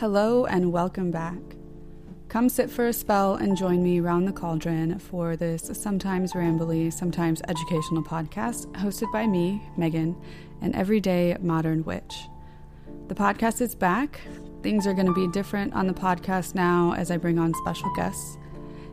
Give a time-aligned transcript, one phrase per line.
[0.00, 1.36] Hello and welcome back.
[2.30, 6.90] Come sit for a spell and join me round the cauldron for this sometimes rambly,
[6.90, 10.16] sometimes educational podcast hosted by me, Megan,
[10.62, 12.14] an everyday modern witch.
[13.08, 14.22] The podcast is back.
[14.62, 17.94] Things are going to be different on the podcast now as I bring on special
[17.94, 18.38] guests.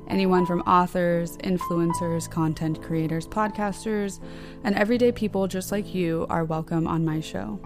[0.09, 4.21] Anyone from authors, influencers, content creators, podcasters,
[4.65, 7.61] and everyday people just like you are welcome on my show.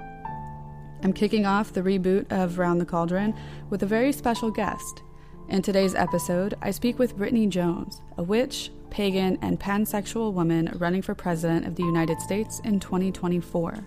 [1.04, 3.34] I'm kicking off the reboot of Round the Cauldron
[3.72, 5.02] with a very special guest.
[5.50, 11.02] In today's episode, I speak with Brittany Jones, a witch, pagan, and pansexual woman running
[11.02, 13.84] for president of the United States in 2024.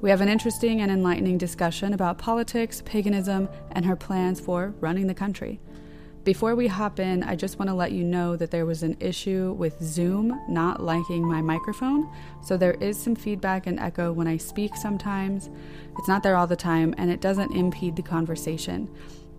[0.00, 5.08] We have an interesting and enlightening discussion about politics, paganism, and her plans for running
[5.08, 5.60] the country.
[6.24, 8.96] Before we hop in, I just want to let you know that there was an
[9.00, 12.08] issue with Zoom not liking my microphone,
[12.44, 15.50] so there is some feedback and echo when I speak sometimes.
[15.98, 18.88] It's not there all the time, and it doesn't impede the conversation.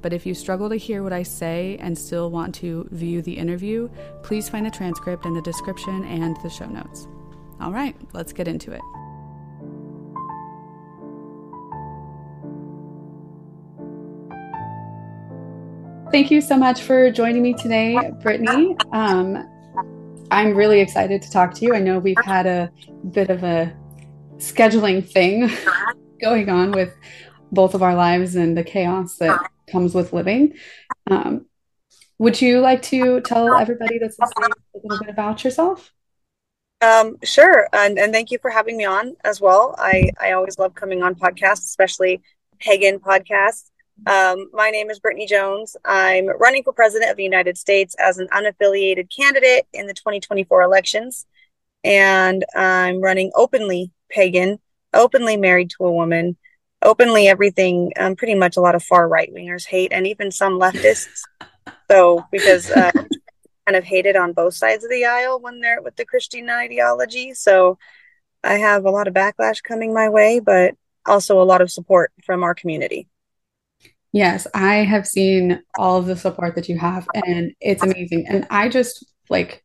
[0.01, 3.37] But if you struggle to hear what I say and still want to view the
[3.37, 3.89] interview,
[4.21, 7.07] please find the transcript in the description and the show notes.
[7.61, 8.81] All right, let's get into it.
[16.13, 18.77] Thank you so much for joining me today, Brittany.
[18.91, 19.49] Um,
[20.29, 21.73] I'm really excited to talk to you.
[21.73, 22.71] I know we've had a
[23.09, 23.75] bit of a
[24.37, 25.49] scheduling thing
[26.21, 26.93] going on with
[27.51, 30.53] both of our lives and the chaos that comes with living.
[31.09, 31.47] Um,
[32.19, 35.91] would you like to tell everybody that's listening a little bit about yourself?
[36.79, 39.73] Um, sure, and, and thank you for having me on as well.
[39.79, 42.21] I, I always love coming on podcasts, especially
[42.59, 43.71] pagan podcasts.
[44.05, 45.77] Um, my name is Brittany Jones.
[45.85, 50.61] I'm running for president of the United States as an unaffiliated candidate in the 2024
[50.61, 51.25] elections.
[51.83, 54.59] And I'm running openly pagan,
[54.93, 56.37] openly married to a woman,
[56.81, 60.59] openly everything, um, pretty much a lot of far right wingers hate, and even some
[60.59, 61.21] leftists.
[61.91, 62.91] so, because uh,
[63.65, 67.33] kind of hated on both sides of the aisle when they're with the Christian ideology.
[67.33, 67.77] So,
[68.43, 70.75] I have a lot of backlash coming my way, but
[71.05, 73.07] also a lot of support from our community.
[74.13, 78.27] Yes, I have seen all of the support that you have, and it's amazing.
[78.29, 79.63] And I just like,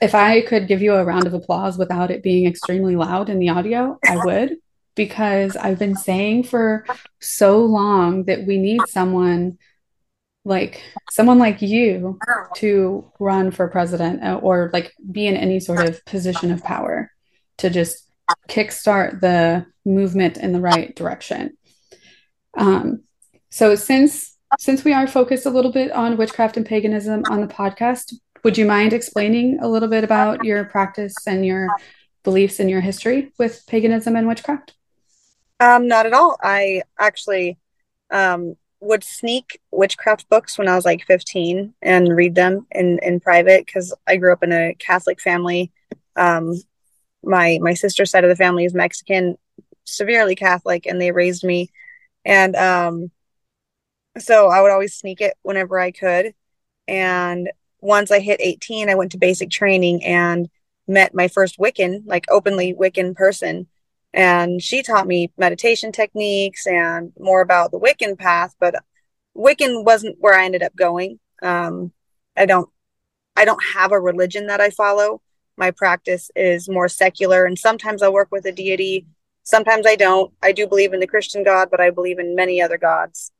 [0.00, 3.38] if I could give you a round of applause without it being extremely loud in
[3.38, 4.56] the audio, I would,
[4.94, 6.84] because I've been saying for
[7.18, 9.56] so long that we need someone
[10.44, 12.18] like someone like you
[12.56, 17.10] to run for president uh, or like be in any sort of position of power
[17.56, 18.06] to just
[18.50, 21.56] kickstart the movement in the right direction.
[22.58, 23.04] Um,
[23.54, 27.46] so since since we are focused a little bit on witchcraft and paganism on the
[27.46, 31.68] podcast, would you mind explaining a little bit about your practice and your
[32.24, 34.74] beliefs and your history with paganism and witchcraft?
[35.60, 36.36] Um, not at all.
[36.42, 37.56] I actually
[38.10, 43.20] um, would sneak witchcraft books when I was like 15 and read them in, in
[43.20, 45.70] private because I grew up in a Catholic family.
[46.16, 46.54] Um,
[47.22, 49.38] my my sister's side of the family is Mexican,
[49.84, 51.70] severely Catholic, and they raised me.
[52.24, 53.12] And um,
[54.18, 56.34] so I would always sneak it whenever I could.
[56.86, 60.48] And once I hit 18, I went to basic training and
[60.86, 63.66] met my first Wiccan, like openly Wiccan person.
[64.12, 68.76] And she taught me meditation techniques and more about the Wiccan path, but
[69.36, 71.18] Wiccan wasn't where I ended up going.
[71.42, 71.92] Um,
[72.36, 72.70] I don't,
[73.36, 75.20] I don't have a religion that I follow.
[75.56, 79.06] My practice is more secular, and sometimes I work with a deity.
[79.42, 80.32] Sometimes I don't.
[80.42, 83.30] I do believe in the Christian God, but I believe in many other gods.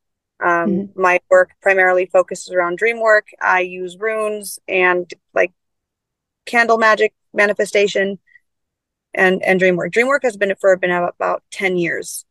[0.43, 1.01] Um, mm-hmm.
[1.01, 3.27] My work primarily focuses around dream work.
[3.41, 5.53] I use runes and like
[6.45, 8.19] candle magic manifestation
[9.13, 9.91] and and dream work.
[9.91, 12.25] Dream work has been for been about ten years,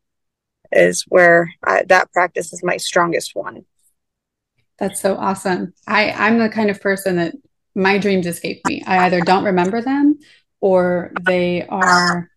[0.70, 3.64] is where I, that practice is my strongest one.
[4.78, 5.72] That's so awesome.
[5.86, 7.34] I I'm the kind of person that
[7.74, 8.82] my dreams escape me.
[8.86, 10.18] I either don't remember them
[10.60, 12.30] or they are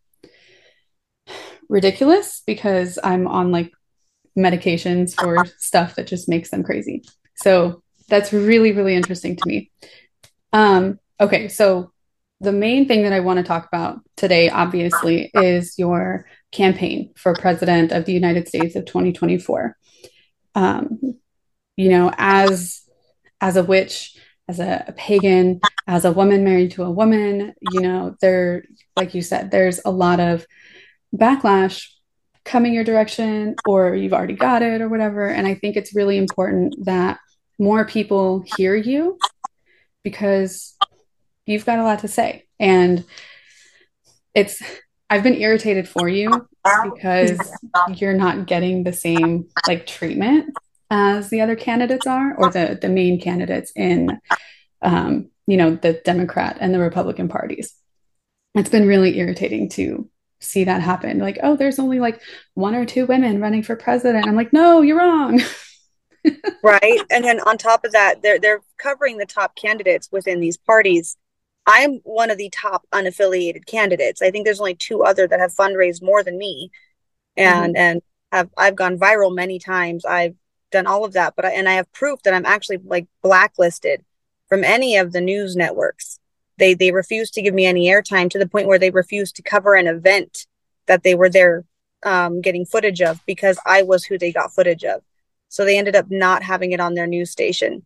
[1.69, 3.71] ridiculous because I'm on like
[4.37, 7.03] medications for stuff that just makes them crazy.
[7.35, 9.71] So that's really, really interesting to me.
[10.53, 11.91] Um, okay, so
[12.39, 17.33] the main thing that I want to talk about today, obviously, is your campaign for
[17.33, 19.75] president of the United States of 2024.
[20.55, 21.19] Um,
[21.75, 22.83] you know, as
[23.41, 24.17] as a witch,
[24.47, 28.63] as a, a, pagan, as a woman married to a woman, you know, there,
[28.95, 30.47] like you said, there's a lot of
[31.15, 31.89] backlash
[32.47, 35.27] coming your direction or you've already got it or whatever.
[35.27, 37.19] And I think it's really important that
[37.59, 39.17] more people hear you
[40.03, 40.75] because
[41.45, 42.45] you've got a lot to say.
[42.59, 43.03] And
[44.33, 44.61] it's,
[45.09, 46.47] I've been irritated for you
[46.83, 47.39] because
[47.95, 50.53] you're not getting the same like treatment
[50.89, 54.19] as the other candidates are or the the main candidates in
[54.81, 57.75] um, you know the democrat and the republican parties
[58.55, 61.19] it's been really irritating to see that happen.
[61.19, 62.21] Like oh there's only like
[62.53, 64.27] one or two women running for president.
[64.27, 65.41] I'm like no you're wrong.
[66.61, 66.99] Right?
[67.09, 71.15] And then on top of that they're they're covering the top candidates within these parties.
[71.65, 74.21] I'm one of the top unaffiliated candidates.
[74.21, 76.71] I think there's only two other that have fundraised more than me.
[77.37, 77.81] And mm-hmm.
[77.81, 78.01] and
[78.33, 80.03] have i've gone viral many times.
[80.03, 80.35] I've
[80.71, 84.03] done all of that but I, and i have proof that i'm actually like blacklisted
[84.49, 86.19] from any of the news networks
[86.57, 89.41] they they refused to give me any airtime to the point where they refused to
[89.41, 90.45] cover an event
[90.87, 91.65] that they were there
[92.03, 95.01] um, getting footage of because I was who they got footage of.
[95.49, 97.85] So they ended up not having it on their news station.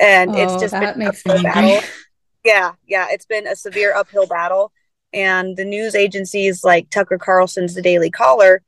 [0.00, 1.80] And oh, it's just been makes a battle.
[2.44, 4.70] Yeah, yeah, it's been a severe uphill battle.
[5.14, 8.60] And the news agencies like Tucker Carlson's The Daily Caller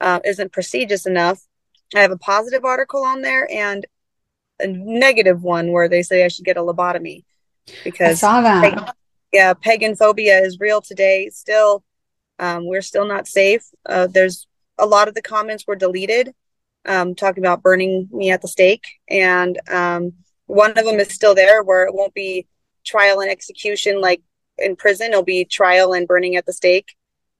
[0.00, 1.44] uh, isn't prestigious enough.
[1.96, 3.86] I have a positive article on there and
[4.60, 7.24] a negative one where they say I should get a lobotomy
[7.82, 8.62] because I saw that.
[8.62, 8.84] Pagan,
[9.32, 11.30] yeah, pagan phobia is real today.
[11.30, 11.84] Still,
[12.38, 13.64] um, we're still not safe.
[13.86, 14.46] Uh, there's
[14.78, 16.34] a lot of the comments were deleted,
[16.86, 20.12] um, talking about burning me at the stake, and um,
[20.46, 22.46] one of them is still there, where it won't be
[22.84, 24.22] trial and execution like
[24.58, 25.10] in prison.
[25.10, 26.94] It'll be trial and burning at the stake.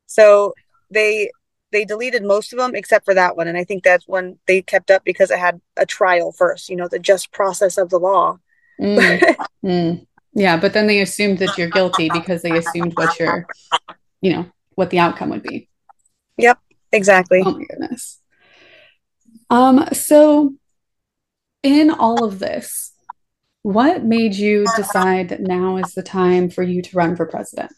[0.06, 0.54] So
[0.90, 1.30] they
[1.72, 4.62] they deleted most of them except for that one, and I think that's one they
[4.62, 6.68] kept up because it had a trial first.
[6.68, 8.38] You know, the just process of the law.
[8.80, 9.36] Mm.
[9.64, 10.06] mm.
[10.34, 13.46] Yeah, but then they assumed that you're guilty because they assumed what your,
[14.20, 15.68] you know, what the outcome would be.
[16.38, 16.58] Yep,
[16.92, 17.42] exactly.
[17.44, 18.20] Oh my goodness.
[19.48, 20.54] Um, so
[21.62, 22.92] in all of this,
[23.62, 27.72] what made you decide that now is the time for you to run for president?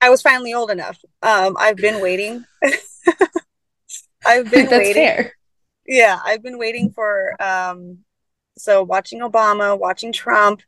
[0.00, 0.98] I was finally old enough.
[1.22, 2.44] Um, I've been waiting.
[4.26, 5.02] I've been That's waiting.
[5.02, 5.32] Fair.
[5.86, 7.98] Yeah, I've been waiting for um
[8.58, 10.62] so watching Obama, watching Trump,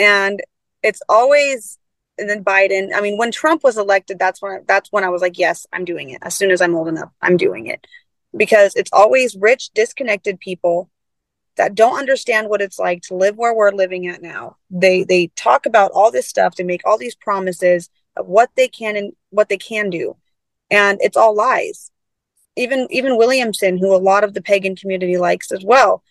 [0.00, 0.42] and
[0.82, 1.78] it's always
[2.18, 2.90] and then Biden.
[2.94, 5.84] I mean, when Trump was elected, that's when that's when I was like, yes, I'm
[5.84, 6.18] doing it.
[6.22, 7.86] As soon as I'm old enough, I'm doing it
[8.36, 10.90] because it's always rich, disconnected people
[11.56, 14.56] that don't understand what it's like to live where we're living at now.
[14.70, 18.68] They they talk about all this stuff, they make all these promises of what they
[18.68, 20.16] can and what they can do,
[20.70, 21.90] and it's all lies.
[22.56, 26.02] Even even Williamson, who a lot of the pagan community likes as well,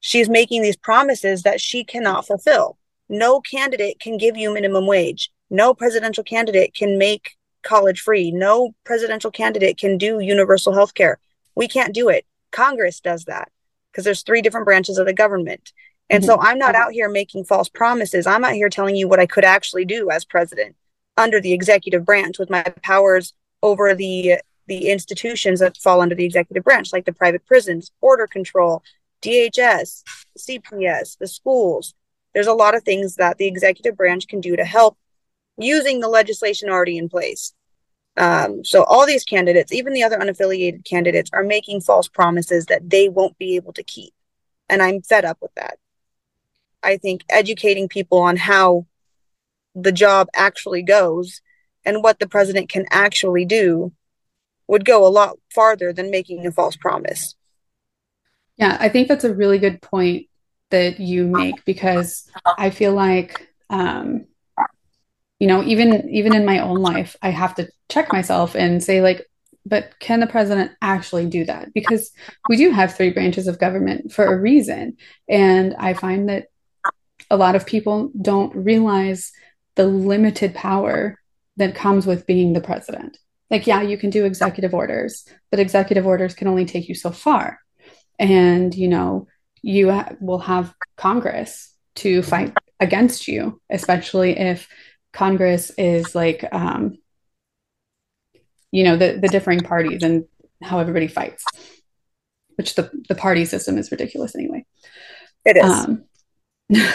[0.00, 2.78] she's making these promises that she cannot fulfill
[3.08, 5.30] no candidate can give you minimum wage.
[5.50, 8.30] No presidential candidate can make college free.
[8.30, 11.18] No presidential candidate can do universal health care.
[11.54, 12.24] We can't do it.
[12.50, 13.50] Congress does that
[13.90, 15.72] because there's three different branches of the government.
[16.10, 16.28] And mm-hmm.
[16.28, 18.26] so I'm not out here making false promises.
[18.26, 20.76] I'm out here telling you what I could actually do as president
[21.16, 26.24] under the executive branch with my powers over the the institutions that fall under the
[26.24, 28.82] executive branch like the private prisons, border control,
[29.20, 30.02] DHS,
[30.38, 31.94] CPS, the schools,
[32.34, 34.98] there's a lot of things that the executive branch can do to help
[35.56, 37.54] using the legislation already in place.
[38.16, 42.88] Um, so all these candidates, even the other unaffiliated candidates, are making false promises that
[42.90, 44.12] they won't be able to keep.
[44.68, 45.78] And I'm fed up with that.
[46.82, 48.86] I think educating people on how
[49.74, 51.40] the job actually goes
[51.84, 53.92] and what the president can actually do
[54.68, 57.34] would go a lot farther than making a false promise.
[58.56, 60.28] Yeah, I think that's a really good point
[60.74, 62.28] that you make because
[62.58, 64.26] I feel like um,
[65.38, 69.00] you know even even in my own life I have to check myself and say
[69.00, 69.24] like
[69.64, 71.72] but can the president actually do that?
[71.72, 72.10] Because
[72.50, 74.98] we do have three branches of government for a reason.
[75.26, 76.48] And I find that
[77.30, 79.32] a lot of people don't realize
[79.76, 81.18] the limited power
[81.56, 83.16] that comes with being the president.
[83.50, 87.10] Like yeah you can do executive orders but executive orders can only take you so
[87.10, 87.60] far.
[88.18, 89.28] And you know
[89.64, 94.68] you ha- will have Congress to fight against you, especially if
[95.12, 96.98] Congress is like, um,
[98.70, 100.26] you know, the, the differing parties and
[100.62, 101.44] how everybody fights,
[102.56, 104.66] which the, the party system is ridiculous anyway.
[105.46, 105.64] It is.
[105.64, 106.04] Um,
[106.68, 106.92] it,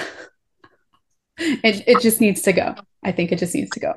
[1.87, 2.75] it just needs to go.
[3.03, 3.95] I think it just needs to go.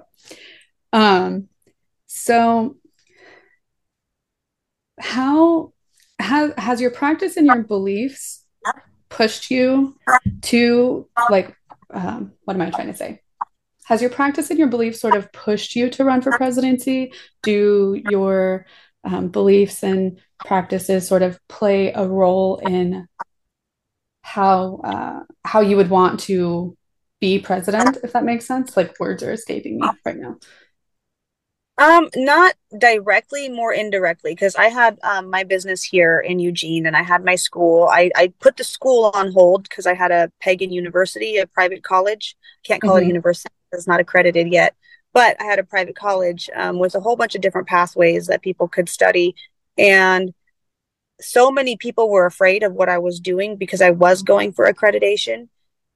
[0.95, 1.49] Um,
[2.07, 2.77] so
[4.99, 5.73] how
[6.19, 8.42] has has your practice and your beliefs
[9.13, 9.97] pushed you
[10.43, 11.55] to like
[11.93, 13.21] um, what am i trying to say?
[13.85, 17.13] Has your practice and your beliefs sort of pushed you to run for presidency?
[17.43, 18.67] Do your
[19.05, 23.07] um, beliefs and practices sort of play a role in
[24.23, 26.77] how uh, how you would want to
[27.21, 28.77] be president if that makes sense?
[28.77, 30.37] Like words are escaping me right now
[31.79, 36.97] Um, not directly, more indirectly, because I had um, my business here in Eugene and
[36.97, 37.89] I had my school.
[37.91, 41.83] I, I put the school on hold because I had a pagan university, a private
[41.83, 42.37] college.
[42.63, 43.05] Can't call mm-hmm.
[43.05, 44.75] it a university, it's not accredited yet.
[45.15, 48.43] But I had a private college um, with a whole bunch of different pathways that
[48.43, 49.35] people could study.
[49.79, 50.35] And
[51.21, 54.71] so many people were afraid of what I was doing because I was going for
[54.71, 55.49] accreditation,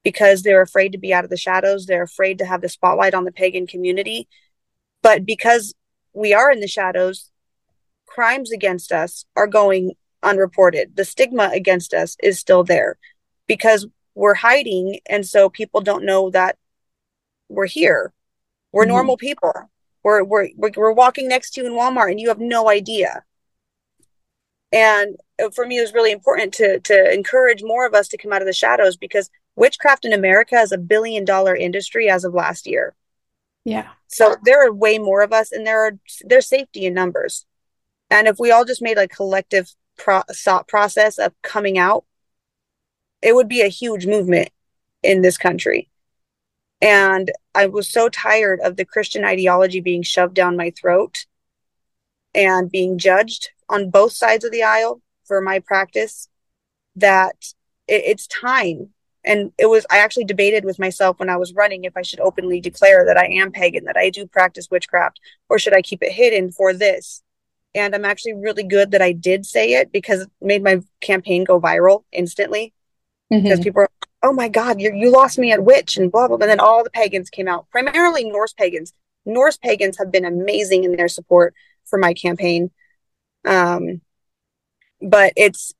[0.03, 1.85] because they're afraid to be out of the shadows.
[1.85, 4.27] They're afraid to have the spotlight on the pagan community
[5.07, 5.73] but because
[6.11, 7.31] we are in the shadows,
[8.07, 10.97] crimes against us are going unreported.
[10.97, 12.97] The stigma against us is still there
[13.47, 14.99] because we're hiding.
[15.09, 16.57] And so people don't know that
[17.47, 18.11] we're here.
[18.73, 18.91] We're mm-hmm.
[18.91, 19.53] normal people.
[20.03, 23.23] We're, we're, we're walking next to you in Walmart and you have no idea.
[24.73, 25.15] And
[25.55, 28.41] for me, it was really important to, to encourage more of us to come out
[28.41, 32.67] of the shadows because witchcraft in America is a billion dollar industry as of last
[32.67, 32.93] year.
[33.67, 33.89] Yeah.
[34.07, 37.45] So there are way more of us, and there are there's safety in numbers.
[38.09, 40.23] And if we all just made a collective pro-
[40.69, 42.05] process of coming out,
[43.21, 44.51] it would be a huge movement
[45.03, 45.89] in this country.
[46.81, 51.25] And I was so tired of the Christian ideology being shoved down my throat
[52.33, 56.29] and being judged on both sides of the aisle for my practice
[56.95, 57.53] that
[57.85, 58.93] it, it's time
[59.27, 62.19] and it was i actually debated with myself when i was running if i should
[62.21, 65.19] openly declare that i am pagan that i do practice witchcraft
[65.49, 67.21] or should i keep it hidden for this?
[67.75, 71.43] And i'm actually really good that i did say it because it made my campaign
[71.43, 72.73] go viral instantly.
[73.31, 73.43] Mm-hmm.
[73.43, 73.89] because people are
[74.23, 76.37] oh my god you you lost me at witch and blah blah.
[76.37, 78.93] And then all the pagans came out primarily norse pagans.
[79.25, 81.53] Norse pagans have been amazing in their support
[81.85, 82.71] for my campaign.
[83.45, 84.01] Um
[85.01, 85.73] but it's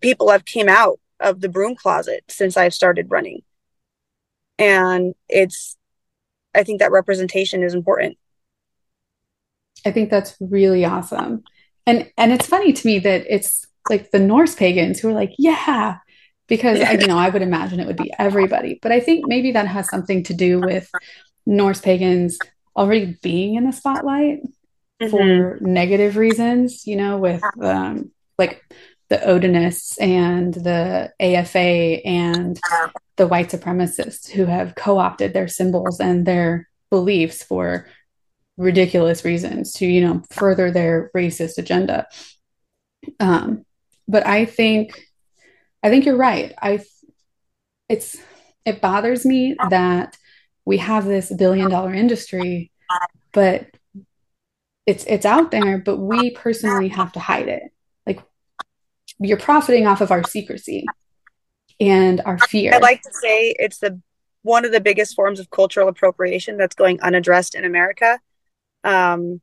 [0.00, 3.42] people have came out of the broom closet since I've started running.
[4.58, 5.76] And it's,
[6.54, 8.16] I think that representation is important.
[9.84, 11.44] I think that's really awesome.
[11.86, 15.32] And and it's funny to me that it's like the Norse pagans who are like,
[15.38, 15.98] yeah,
[16.48, 18.78] because I, you know, I would imagine it would be everybody.
[18.82, 20.90] But I think maybe that has something to do with
[21.44, 22.38] Norse pagans
[22.76, 24.40] already being in the spotlight
[25.00, 25.08] mm-hmm.
[25.08, 28.62] for negative reasons, you know, with um, like
[29.08, 32.58] the Odinists and the AFA and
[33.16, 37.88] the white supremacists who have co opted their symbols and their beliefs for
[38.56, 42.06] ridiculous reasons to, you know, further their racist agenda.
[43.20, 43.64] Um,
[44.08, 45.00] but I think,
[45.82, 46.52] I think you're right.
[46.60, 46.80] I,
[47.88, 48.16] it's,
[48.64, 50.16] it bothers me that
[50.64, 52.72] we have this billion dollar industry,
[53.32, 53.66] but
[54.84, 57.62] it's, it's out there, but we personally have to hide it
[59.18, 60.86] you're profiting off of our secrecy
[61.80, 62.74] and our fear.
[62.74, 64.00] I like to say it's the
[64.42, 68.20] one of the biggest forms of cultural appropriation that's going unaddressed in America.
[68.84, 69.40] Um,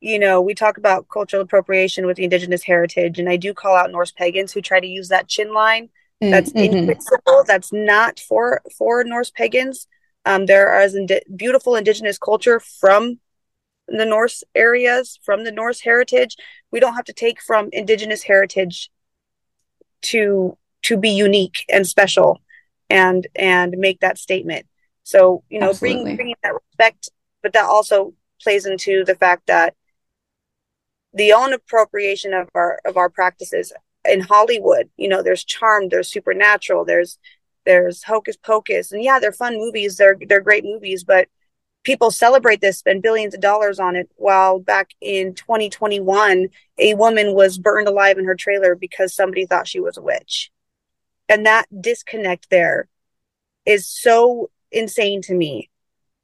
[0.00, 3.74] you know, we talk about cultural appropriation with the indigenous heritage, and I do call
[3.74, 5.88] out Norse pagans who try to use that chin line.
[6.22, 7.44] Mm, that's mm-hmm.
[7.46, 9.86] That's not for for Norse pagans.
[10.26, 13.18] Um, there is indi- beautiful indigenous culture from
[13.88, 16.36] the Norse areas, from the Norse heritage.
[16.70, 18.90] We don't have to take from indigenous heritage
[20.04, 22.40] to to be unique and special
[22.90, 24.66] and and make that statement.
[25.02, 27.10] So you know bringing, bringing that respect
[27.44, 29.74] but that also plays into the fact that
[31.12, 33.72] the own appropriation of our of our practices
[34.06, 37.18] in hollywood you know there's charm there's supernatural there's
[37.64, 38.92] there's hocus pocus.
[38.92, 41.28] And yeah they're fun movies they're they're great movies but
[41.84, 44.10] people celebrate this, spend billions of dollars on it.
[44.16, 46.48] While back in 2021,
[46.78, 50.50] a woman was burned alive in her trailer because somebody thought she was a witch.
[51.28, 52.88] And that disconnect there
[53.64, 55.70] is so insane to me.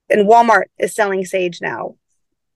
[0.09, 1.97] And Walmart is selling sage now.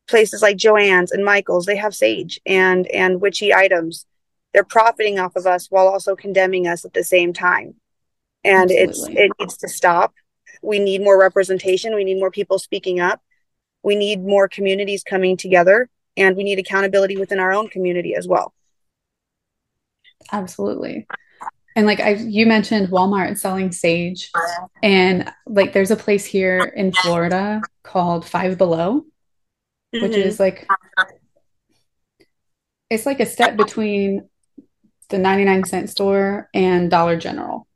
[0.09, 4.07] Places like Joann's and Michael's, they have sage and and witchy items.
[4.53, 7.75] They're profiting off of us while also condemning us at the same time.
[8.43, 9.15] And Absolutely.
[9.15, 10.13] it's it needs to stop
[10.65, 11.95] we need more representation.
[11.95, 13.21] We need more people speaking up.
[13.83, 18.27] We need more communities coming together and we need accountability within our own community as
[18.27, 18.55] well.
[20.33, 21.07] Absolutely.
[21.77, 24.31] And like I you mentioned Walmart selling sage
[24.83, 29.05] and like there's a place here in Florida called Five Below
[29.95, 30.03] mm-hmm.
[30.07, 30.69] which is like
[32.91, 34.29] it's like a step between
[35.09, 37.67] the 99 cent store and Dollar General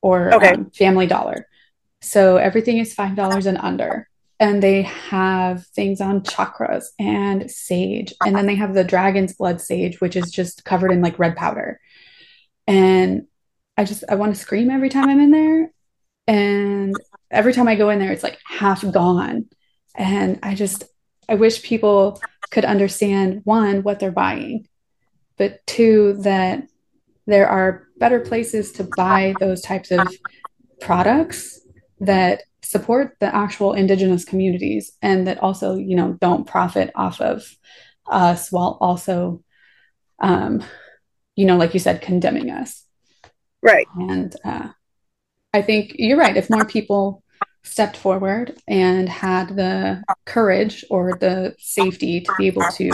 [0.00, 0.50] or okay.
[0.50, 1.48] um, Family Dollar.
[2.06, 4.08] So everything is $5 and under.
[4.38, 8.14] And they have things on chakras and sage.
[8.24, 11.36] And then they have the dragon's blood sage, which is just covered in like red
[11.36, 11.80] powder.
[12.66, 13.26] And
[13.76, 15.72] I just, I want to scream every time I'm in there.
[16.28, 16.94] And
[17.30, 19.46] every time I go in there, it's like half gone.
[19.96, 20.84] And I just,
[21.28, 22.20] I wish people
[22.50, 24.68] could understand one, what they're buying,
[25.38, 26.68] but two, that
[27.26, 30.06] there are better places to buy those types of
[30.80, 31.65] products
[32.00, 37.44] that support the actual indigenous communities and that also, you know, don't profit off of
[38.06, 39.42] us while also,
[40.18, 40.62] um,
[41.36, 42.84] you know, like you said, condemning us.
[43.62, 43.86] Right.
[43.96, 44.68] And uh,
[45.52, 46.36] I think you're right.
[46.36, 47.22] If more people
[47.62, 52.90] stepped forward and had the courage or the safety to be able to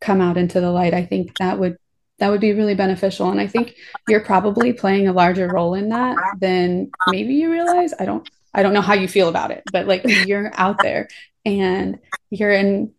[0.00, 1.76] come out into the light, I think that would
[2.18, 3.30] that would be really beneficial.
[3.30, 3.74] And I think
[4.08, 7.92] you're probably playing a larger role in that than maybe you realize.
[7.98, 11.08] I don't I don't know how you feel about it, but like you're out there
[11.44, 11.98] and
[12.30, 12.92] you're in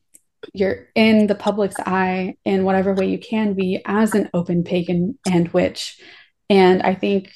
[0.53, 5.17] you're in the public's eye in whatever way you can be as an open pagan
[5.25, 6.01] and witch.
[6.50, 7.32] And I think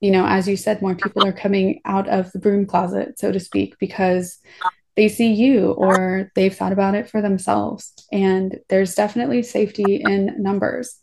[0.00, 3.30] you know, as you said, more people are coming out of the broom closet, so
[3.30, 4.40] to speak, because
[4.96, 7.92] they see you or they've thought about it for themselves.
[8.12, 10.98] And there's definitely safety in numbers.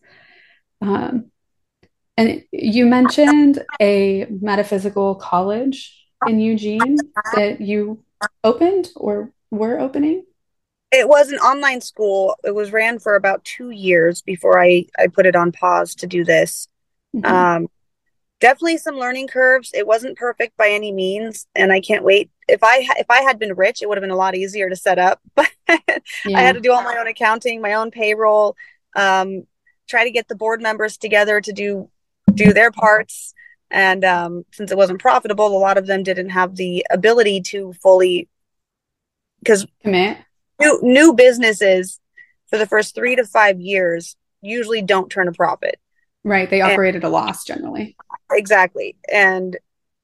[0.81, 1.31] Um,
[2.17, 5.95] and you mentioned a metaphysical college
[6.27, 6.97] in Eugene
[7.33, 8.03] that you
[8.43, 10.25] opened or were opening?
[10.91, 12.35] It was an online school.
[12.43, 16.07] It was ran for about two years before I, I put it on pause to
[16.07, 16.67] do this.
[17.15, 17.33] Mm-hmm.
[17.33, 17.67] Um,
[18.39, 19.71] definitely some learning curves.
[19.73, 22.29] It wasn't perfect by any means, and I can't wait.
[22.47, 24.75] If I if I had been rich, it would have been a lot easier to
[24.75, 25.21] set up.
[25.67, 26.39] But yeah.
[26.39, 28.55] I had to do all my own accounting, my own payroll,
[28.95, 29.43] um,
[29.87, 31.89] try to get the board members together to do
[32.33, 33.35] do their parts.
[33.69, 37.73] And um, since it wasn't profitable, a lot of them didn't have the ability to
[37.83, 38.27] fully
[39.41, 40.17] because commit
[40.59, 41.99] new new businesses
[42.47, 45.79] for the first three to five years usually don't turn a profit.
[46.23, 46.49] Right.
[46.49, 47.95] They operate and, at a loss generally.
[48.31, 48.95] Exactly.
[49.11, 49.57] And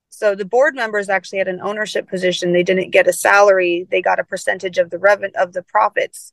[0.09, 2.53] so the board members actually had an ownership position.
[2.53, 3.87] They didn't get a salary.
[3.91, 6.31] They got a percentage of the revenue of the profits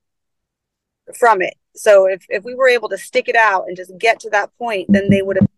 [1.18, 1.54] from it.
[1.74, 4.56] So if, if we were able to stick it out and just get to that
[4.56, 5.48] point, then they would have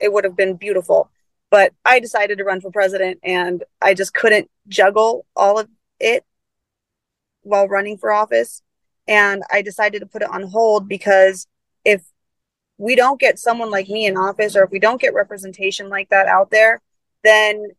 [0.00, 1.10] it would have been beautiful.
[1.50, 6.24] But I decided to run for president and I just couldn't juggle all of it
[7.42, 8.62] while running for office.
[9.06, 11.46] And I decided to put it on hold because
[11.84, 12.02] if
[12.78, 16.08] we don't get someone like me in office or if we don't get representation like
[16.08, 16.80] that out there,
[17.24, 17.70] then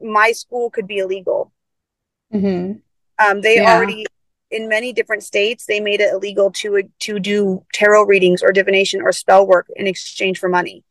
[0.00, 1.52] my school could be illegal.
[2.34, 2.78] Mm-hmm.
[3.24, 3.74] Um, they yeah.
[3.74, 4.06] already
[4.50, 9.00] in many different states they made it illegal to to do tarot readings or divination
[9.00, 10.84] or spell work in exchange for money.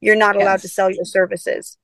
[0.00, 1.78] You're not allowed to sell your services.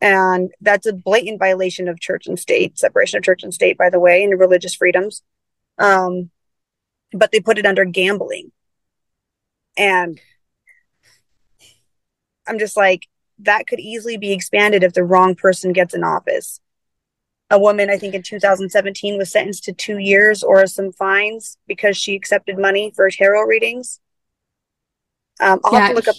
[0.00, 3.90] And that's a blatant violation of church and state, separation of church and state, by
[3.90, 5.22] the way, and religious freedoms.
[5.78, 6.30] Um,
[7.12, 8.52] but they put it under gambling.
[9.76, 10.20] And
[12.46, 13.06] I'm just like,
[13.40, 16.60] that could easily be expanded if the wrong person gets in office.
[17.50, 21.96] A woman, I think in 2017, was sentenced to two years or some fines because
[21.96, 24.00] she accepted money for tarot readings.
[25.40, 26.16] Um, I'll yeah, have to look up.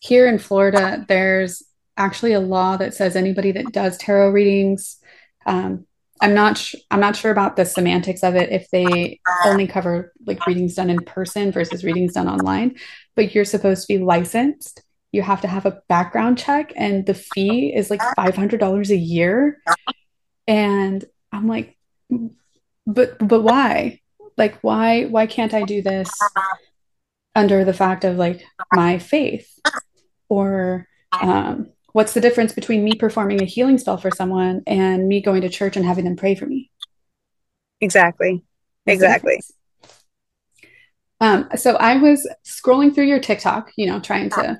[0.00, 1.62] Here in Florida, there's
[1.96, 4.98] actually a law that says anybody that does tarot readings
[5.44, 5.86] um,
[6.20, 10.12] I'm not sh- I'm not sure about the semantics of it if they only cover
[10.26, 12.76] like readings done in person versus readings done online,
[13.14, 14.82] but you're supposed to be licensed.
[15.12, 19.58] You have to have a background check and the fee is like $500 a year.
[20.46, 21.76] And I'm like
[22.86, 24.00] but but why?
[24.36, 26.10] Like why why can't I do this
[27.34, 29.58] under the fact of like my faith
[30.28, 30.86] or
[31.22, 35.42] um what's the difference between me performing a healing spell for someone and me going
[35.42, 36.70] to church and having them pray for me?
[37.80, 38.44] Exactly.
[38.86, 39.40] Exactly.
[41.20, 44.56] um, so i was scrolling through your tiktok you know trying to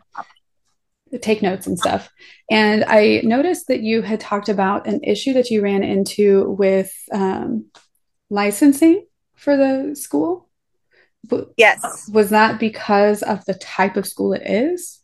[1.23, 2.11] take notes and stuff
[2.51, 6.93] and i noticed that you had talked about an issue that you ran into with
[7.13, 7.67] um,
[8.29, 10.49] licensing for the school.
[11.57, 12.11] Yes.
[12.13, 15.01] was that because of the type of school it is?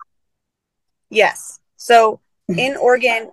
[1.09, 1.61] Yes.
[1.77, 3.31] So in Oregon,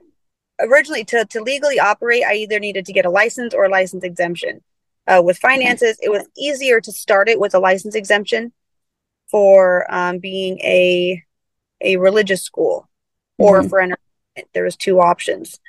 [0.59, 4.03] originally to, to legally operate, I either needed to get a license or a license
[4.03, 4.61] exemption.
[5.07, 8.53] Uh, with finances, it was easier to start it with a license exemption
[9.29, 11.23] for um, being a
[11.83, 12.87] a religious school
[13.39, 13.69] or mm-hmm.
[13.69, 14.53] for entertainment.
[14.53, 15.59] There was two options.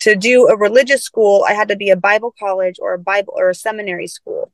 [0.00, 3.34] To do a religious school, I had to be a Bible college or a Bible
[3.36, 4.52] or a seminary school.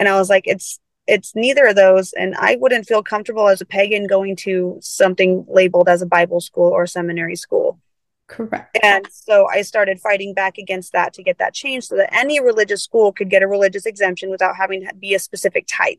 [0.00, 3.60] And I was like, it's it's neither of those and i wouldn't feel comfortable as
[3.60, 7.80] a pagan going to something labeled as a bible school or seminary school.
[8.28, 8.78] Correct.
[8.82, 12.40] And so i started fighting back against that to get that changed so that any
[12.40, 15.98] religious school could get a religious exemption without having to be a specific type.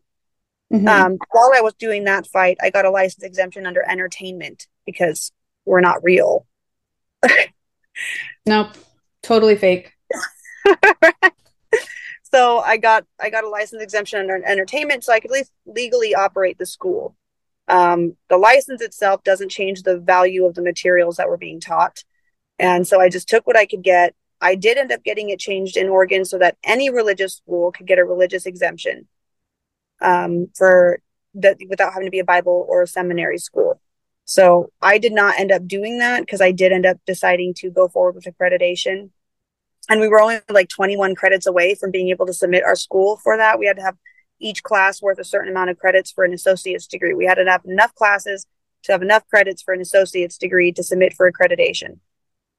[0.71, 0.87] Mm-hmm.
[0.87, 5.31] um, while i was doing that fight i got a license exemption under entertainment because
[5.65, 6.45] we're not real.
[8.45, 8.69] Nope.
[9.21, 9.91] Totally fake
[12.31, 15.51] so I got I got a license exemption under entertainment, so I could at least
[15.65, 17.15] legally operate the school.
[17.67, 22.03] Um, the license itself doesn't change the value of the materials that were being taught,
[22.57, 24.15] and so I just took what I could get.
[24.41, 27.87] I did end up getting it changed in Oregon so that any religious school could
[27.87, 29.07] get a religious exemption
[30.01, 31.01] um, for
[31.35, 33.81] that without having to be a Bible or a seminary school.
[34.25, 37.71] So I did not end up doing that because I did end up deciding to
[37.71, 39.09] go forward with accreditation
[39.89, 43.17] and we were only like 21 credits away from being able to submit our school
[43.17, 43.59] for that.
[43.59, 43.97] We had to have
[44.39, 47.13] each class worth a certain amount of credits for an associate's degree.
[47.13, 48.45] We had to have enough classes
[48.83, 51.99] to have enough credits for an associate's degree to submit for accreditation.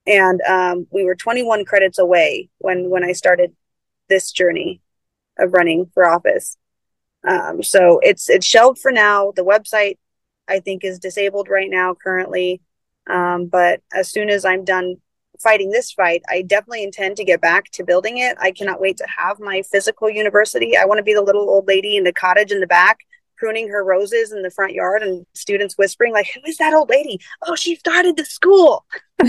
[0.07, 3.55] And um, we were 21 credits away when when I started
[4.09, 4.81] this journey
[5.39, 6.57] of running for office.
[7.27, 9.33] Um, so it's it's shelved for now.
[9.35, 9.99] The website
[10.49, 12.61] I think is disabled right now currently.
[13.09, 14.97] Um, but as soon as I'm done
[15.43, 18.37] fighting this fight, I definitely intend to get back to building it.
[18.41, 20.77] I cannot wait to have my physical university.
[20.77, 22.99] I want to be the little old lady in the cottage in the back
[23.41, 26.91] pruning her roses in the front yard and students whispering like who is that old
[26.91, 28.85] lady oh she started the school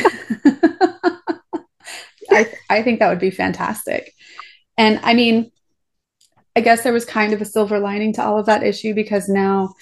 [2.30, 4.14] I, I think that would be fantastic
[4.78, 5.50] and i mean
[6.58, 9.30] i guess there was kind of a silver lining to all of that issue because
[9.30, 9.74] now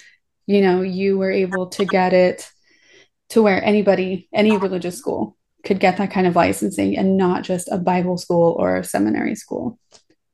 [0.46, 2.48] you know you were able to get it
[3.30, 7.68] to where anybody any religious school could get that kind of licensing and not just
[7.70, 9.78] a Bible school or a seminary school.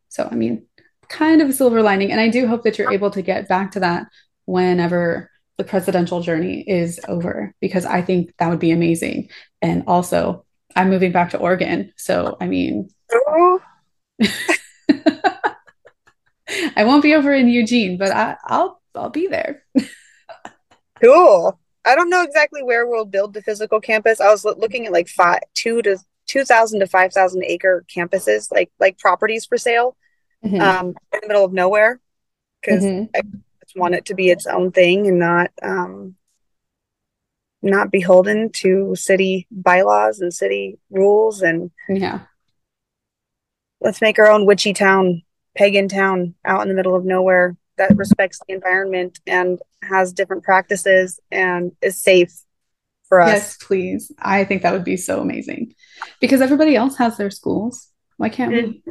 [0.09, 0.67] So, I mean,
[1.09, 2.13] kind of a silver lining.
[2.13, 4.07] And I do hope that you're able to get back to that
[4.45, 9.29] whenever the presidential journey is over, because I think that would be amazing.
[9.63, 11.93] And also, I'm moving back to Oregon.
[11.97, 12.91] So, I mean,
[16.77, 19.63] I won't be over in Eugene, but I, I'll I'll be there.
[21.03, 21.59] cool.
[21.87, 24.21] I don't know exactly where we'll build the physical campus.
[24.21, 25.97] I was looking at like five, two to
[26.27, 29.97] two thousand to five thousand acre campuses, like like properties for sale,
[30.45, 30.61] mm-hmm.
[30.61, 32.01] um, in the middle of nowhere,
[32.61, 33.05] because mm-hmm.
[33.15, 33.23] I
[33.63, 36.17] just want it to be its own thing and not um,
[37.63, 41.41] not beholden to city bylaws and city rules.
[41.41, 42.23] And yeah,
[43.81, 45.23] let's make our own witchy town,
[45.55, 50.45] pagan town, out in the middle of nowhere that respects the environment and has different
[50.45, 52.33] practices and is safe
[53.09, 53.33] for us.
[53.33, 54.13] Yes, please.
[54.19, 55.75] I think that would be so amazing
[56.21, 57.89] because everybody else has their schools.
[58.17, 58.63] Why can't we?
[58.63, 58.91] Mm-hmm.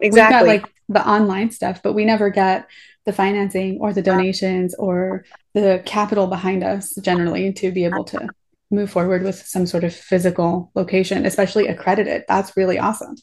[0.00, 0.50] Exactly.
[0.50, 2.68] We've got like the online stuff, but we never get
[3.06, 8.28] the financing or the donations or the capital behind us generally to be able to
[8.70, 12.24] move forward with some sort of physical location, especially accredited.
[12.28, 13.14] That's really awesome.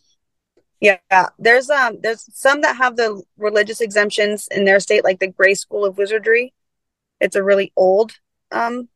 [0.84, 5.28] Yeah, there's um there's some that have the religious exemptions in their state, like the
[5.30, 6.54] Grey School of Wizardry.
[7.22, 8.12] It's a really old
[8.52, 8.90] um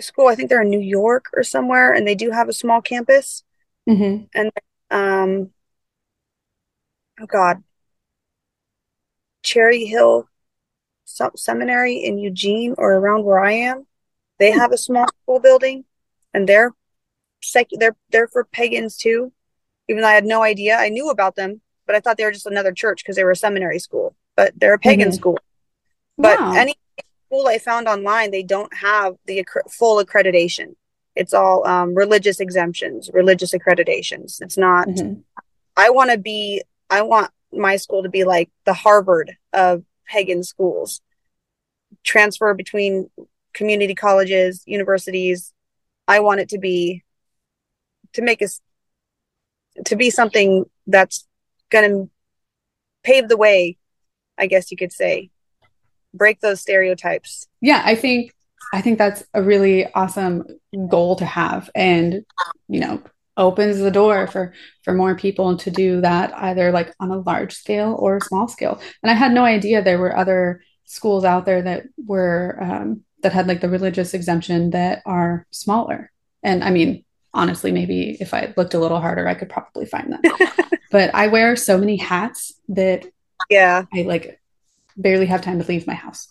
[0.00, 0.26] school.
[0.26, 3.44] I think they're in New York or somewhere, and they do have a small campus.
[3.88, 4.24] Mm-hmm.
[4.34, 4.50] And
[4.90, 5.50] um,
[7.20, 7.62] oh God,
[9.44, 10.28] Cherry Hill
[11.04, 13.86] Seminary in Eugene or around where I am,
[14.40, 15.84] they have a small school building,
[16.34, 16.72] and they're
[17.44, 19.32] sec- they're they're for pagans too
[19.88, 20.76] even though I had no idea.
[20.76, 23.32] I knew about them, but I thought they were just another church because they were
[23.32, 25.16] a seminary school, but they're a pagan mm-hmm.
[25.16, 25.38] school.
[26.18, 26.52] But wow.
[26.52, 26.74] any
[27.26, 30.74] school I found online, they don't have the acc- full accreditation.
[31.14, 34.40] It's all um, religious exemptions, religious accreditations.
[34.40, 34.88] It's not.
[34.88, 35.20] Mm-hmm.
[35.76, 36.62] I want to be.
[36.88, 41.00] I want my school to be like the Harvard of pagan schools.
[42.04, 43.10] Transfer between
[43.52, 45.52] community colleges, universities.
[46.08, 47.02] I want it to be
[48.14, 48.60] to make us
[49.84, 51.26] to be something that's
[51.70, 52.10] going to
[53.02, 53.76] pave the way,
[54.38, 55.30] I guess you could say,
[56.14, 57.48] break those stereotypes.
[57.60, 58.32] Yeah, I think
[58.74, 60.44] I think that's a really awesome
[60.88, 62.24] goal to have and
[62.68, 63.02] you know
[63.36, 67.54] opens the door for for more people to do that either like on a large
[67.54, 68.80] scale or a small scale.
[69.02, 73.32] And i had no idea there were other schools out there that were um, that
[73.32, 76.10] had like the religious exemption that are smaller.
[76.42, 80.12] And i mean honestly, maybe if I looked a little harder, I could probably find
[80.12, 80.20] them.
[80.90, 83.06] but I wear so many hats that
[83.50, 84.40] yeah, I like
[84.96, 86.28] barely have time to leave my house.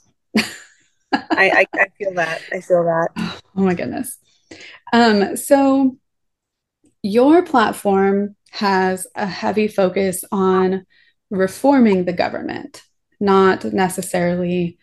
[1.13, 2.41] I, I, I feel that.
[2.51, 3.09] I feel that.
[3.53, 4.17] Oh my goodness.
[4.93, 5.97] Um, so
[7.03, 10.85] your platform has a heavy focus on
[11.29, 12.81] reforming the government,
[13.19, 14.77] not necessarily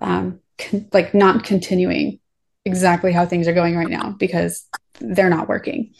[0.00, 2.19] um, con- like not continuing
[2.64, 4.66] exactly how things are going right now because
[5.00, 5.94] they're not working.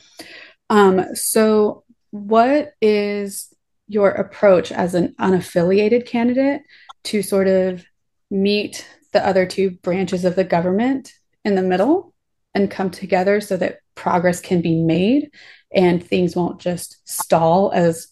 [0.68, 3.52] Um, so, what is
[3.88, 6.62] your approach as an unaffiliated candidate
[7.04, 7.84] to sort of
[8.30, 11.12] meet the other two branches of the government
[11.44, 12.14] in the middle
[12.54, 15.30] and come together so that progress can be made
[15.74, 18.08] and things won't just stall as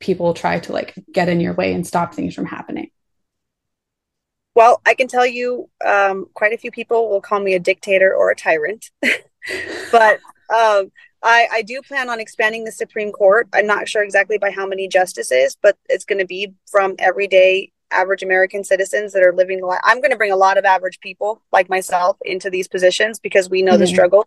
[0.00, 2.90] people try to like get in your way and stop things from happening?
[4.58, 8.12] Well, I can tell you, um, quite a few people will call me a dictator
[8.12, 8.90] or a tyrant,
[9.92, 10.14] but
[10.52, 10.90] um,
[11.22, 13.46] I, I do plan on expanding the Supreme Court.
[13.52, 17.70] I'm not sure exactly by how many justices, but it's going to be from everyday
[17.92, 19.78] average American citizens that are living the life.
[19.84, 23.48] I'm going to bring a lot of average people like myself into these positions because
[23.48, 23.82] we know mm-hmm.
[23.82, 24.26] the struggle.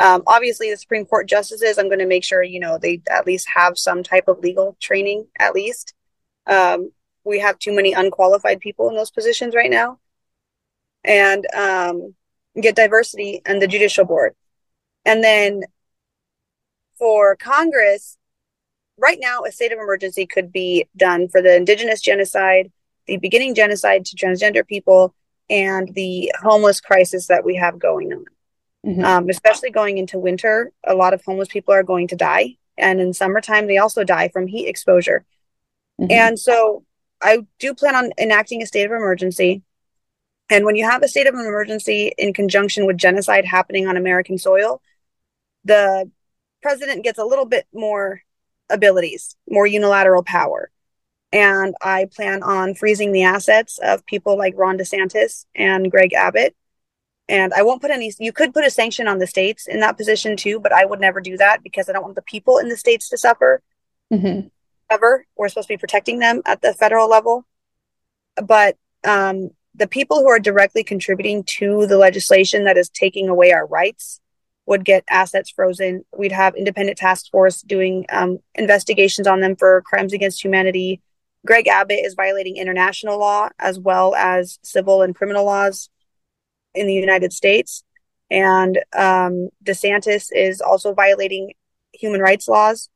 [0.00, 3.24] Um, obviously, the Supreme Court justices, I'm going to make sure you know they at
[3.24, 5.94] least have some type of legal training, at least.
[6.48, 6.90] Um,
[7.24, 9.98] we have too many unqualified people in those positions right now.
[11.04, 12.14] And um,
[12.60, 14.34] get diversity in the judicial board.
[15.04, 15.62] And then
[17.00, 18.18] for congress
[18.98, 22.70] right now a state of emergency could be done for the indigenous genocide
[23.06, 25.14] the beginning genocide to transgender people
[25.48, 28.24] and the homeless crisis that we have going on.
[28.86, 29.04] Mm-hmm.
[29.04, 32.56] um, especially going into winter a lot of homeless people are going to die.
[32.78, 35.24] And in summertime they also die from heat exposure.
[36.00, 36.12] Mm-hmm.
[36.12, 36.84] and so
[37.22, 39.62] I do plan on enacting a state of emergency.
[40.48, 44.38] And when you have a state of emergency in conjunction with genocide happening on American
[44.38, 44.82] soil,
[45.64, 46.10] the
[46.62, 48.22] president gets a little bit more
[48.68, 50.70] abilities, more unilateral power.
[51.32, 56.56] And I plan on freezing the assets of people like Ron DeSantis and Greg Abbott.
[57.28, 59.96] And I won't put any, you could put a sanction on the states in that
[59.96, 62.68] position too, but I would never do that because I don't want the people in
[62.68, 63.62] the states to suffer.
[64.12, 64.48] Mm-hmm
[64.90, 65.26] ever.
[65.36, 67.46] We're supposed to be protecting them at the federal level.
[68.36, 73.52] But um, the people who are directly contributing to the legislation that is taking away
[73.52, 74.20] our rights
[74.66, 76.04] would get assets frozen.
[76.16, 81.00] We'd have independent task force doing um, investigations on them for crimes against humanity.
[81.46, 85.88] Greg Abbott is violating international law as well as civil and criminal laws
[86.74, 87.82] in the United States.
[88.30, 91.54] And um, DeSantis is also violating
[91.92, 92.88] human rights laws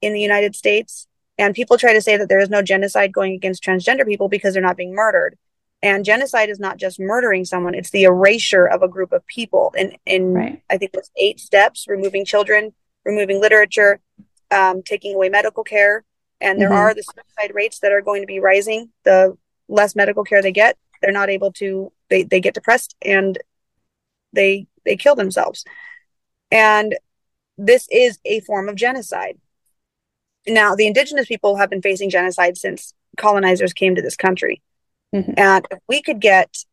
[0.00, 1.06] in the United States.
[1.36, 4.54] And people try to say that there is no genocide going against transgender people because
[4.54, 5.38] they're not being murdered.
[5.82, 9.72] And genocide is not just murdering someone, it's the erasure of a group of people.
[9.76, 10.62] In, in right.
[10.68, 14.00] I think it's eight steps removing children, removing literature,
[14.50, 16.04] um, taking away medical care.
[16.40, 16.78] And there mm-hmm.
[16.78, 18.90] are the suicide rates that are going to be rising.
[19.04, 19.36] The
[19.68, 23.38] less medical care they get, they're not able to, they, they get depressed and
[24.32, 25.64] they they kill themselves.
[26.50, 26.96] And
[27.56, 29.38] this is a form of genocide.
[30.48, 34.62] Now, the indigenous people have been facing genocide since colonizers came to this country.
[35.14, 35.32] Mm-hmm.
[35.36, 36.64] And if we could get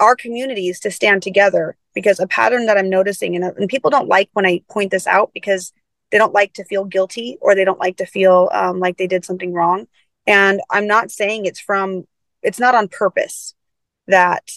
[0.00, 4.08] our communities to stand together, because a pattern that I'm noticing, and, and people don't
[4.08, 5.72] like when I point this out because
[6.10, 9.06] they don't like to feel guilty or they don't like to feel um, like they
[9.06, 9.86] did something wrong.
[10.26, 12.06] And I'm not saying it's from,
[12.42, 13.54] it's not on purpose
[14.06, 14.50] that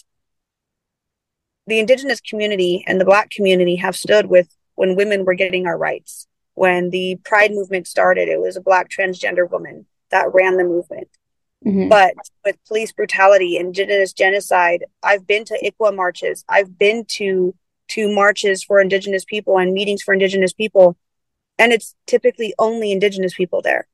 [1.66, 5.76] the indigenous community and the black community have stood with when women were getting our
[5.76, 10.64] rights when the pride movement started it was a black transgender woman that ran the
[10.64, 11.08] movement.
[11.64, 11.88] Mm-hmm.
[11.88, 12.14] but
[12.44, 16.44] with police brutality indigenous genocide i've been to ICWA marches.
[16.48, 17.54] I've been to
[17.88, 20.96] to marches for indigenous people and meetings for indigenous people.
[21.58, 23.86] And it's typically only indigenous people there.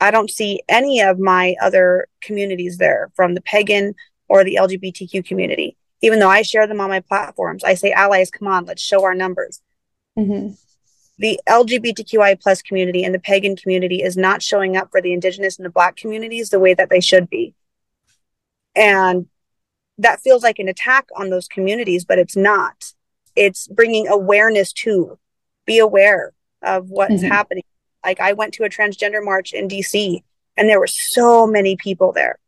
[0.00, 3.94] I don't see any of my other communities there from the pagan
[4.28, 5.76] or the lgbtq community.
[6.00, 9.04] Even though i share them on my platforms i say allies come on let's show
[9.04, 9.60] our numbers.
[10.18, 10.54] Mm-hmm
[11.18, 15.58] the LGBTQI plus community and the pagan community is not showing up for the indigenous
[15.58, 17.54] and the black communities the way that they should be.
[18.76, 19.26] And
[19.98, 22.92] that feels like an attack on those communities, but it's not.
[23.34, 25.18] It's bringing awareness to
[25.66, 27.26] be aware of what's mm-hmm.
[27.26, 27.64] happening.
[28.04, 30.22] Like I went to a transgender march in DC
[30.56, 32.38] and there were so many people there.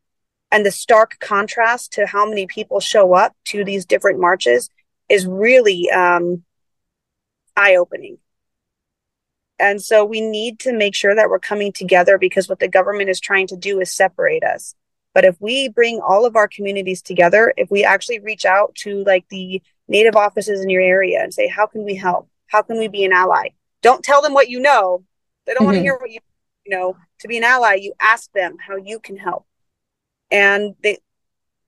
[0.53, 4.69] And the stark contrast to how many people show up to these different marches
[5.09, 6.45] is really um,
[7.57, 8.19] eye opening
[9.61, 13.11] and so we need to make sure that we're coming together because what the government
[13.11, 14.75] is trying to do is separate us.
[15.15, 19.05] But if we bring all of our communities together, if we actually reach out to
[19.05, 22.29] like the native offices in your area and say, how can we help?
[22.47, 23.49] How can we be an ally?
[23.83, 25.05] Don't tell them what you know.
[25.47, 25.67] They don't mm-hmm.
[25.67, 26.21] want to hear what you,
[26.65, 26.97] you know.
[27.21, 29.47] To be an ally, you ask them how you can help.
[30.31, 30.99] And they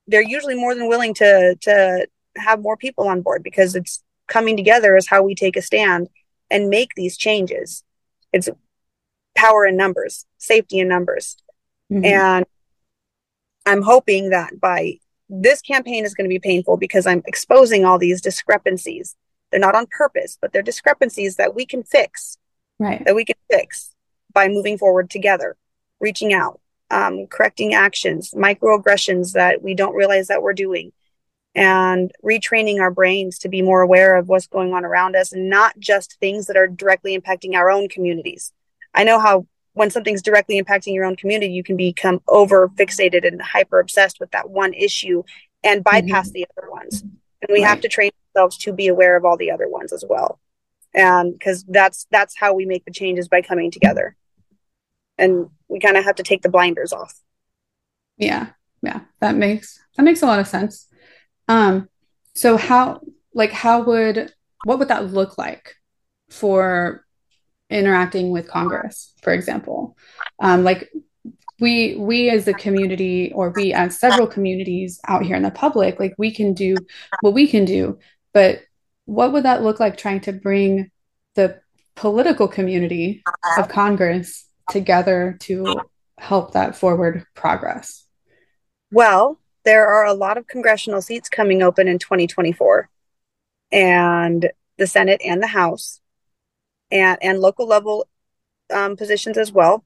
[0.07, 4.57] they're usually more than willing to to have more people on board because it's coming
[4.57, 6.09] together is how we take a stand
[6.53, 7.83] and make these changes.
[8.33, 8.49] It's
[9.35, 11.37] power in numbers, safety in numbers.
[11.91, 12.05] Mm-hmm.
[12.05, 12.47] And
[13.67, 17.99] I'm hoping that by this campaign is going to be painful because I'm exposing all
[17.99, 19.17] these discrepancies.
[19.51, 22.37] They're not on purpose, but they're discrepancies that we can fix.
[22.79, 23.05] Right.
[23.05, 23.95] That we can fix
[24.33, 25.57] by moving forward together,
[26.01, 26.61] reaching out,
[26.91, 30.93] um, correcting actions, microaggressions that we don't realize that we're doing,
[31.55, 35.51] and retraining our brains to be more aware of what's going on around us and
[35.51, 38.53] not just things that are directly impacting our own communities.
[38.95, 43.27] I know how when something's directly impacting your own community, you can become over fixated
[43.27, 45.23] and hyper obsessed with that one issue
[45.65, 46.35] and bypass mm-hmm.
[46.35, 47.03] the other ones.
[47.03, 47.69] And we right.
[47.69, 50.41] have to train ourselves to be aware of all the other ones as well.
[50.95, 54.15] And because that's that's how we make the changes by coming together.
[55.17, 57.15] And we kind of have to take the blinders off.
[58.19, 58.51] Yeah.
[58.83, 59.01] Yeah.
[59.21, 60.89] That makes that makes a lot of sense.
[61.53, 61.89] Um
[62.35, 63.01] so how
[63.35, 64.33] like how would
[64.65, 65.77] what would that look like
[66.31, 67.05] for
[67.73, 69.97] interacting with Congress, for example.
[70.39, 70.93] Um, like
[71.61, 75.99] we we as a community or we as several communities out here in the public,
[75.99, 76.77] like we can do
[77.21, 77.99] what we can do,
[78.33, 78.61] but
[79.05, 80.91] what would that look like trying to bring
[81.35, 81.61] the
[81.97, 83.23] political community
[83.59, 85.81] of Congress together to
[86.19, 88.05] help that forward progress?
[88.91, 92.89] Well, there are a lot of congressional seats coming open in 2024
[93.71, 96.01] and the Senate and the House
[96.91, 98.07] and, and local level
[98.73, 99.85] um, positions as well.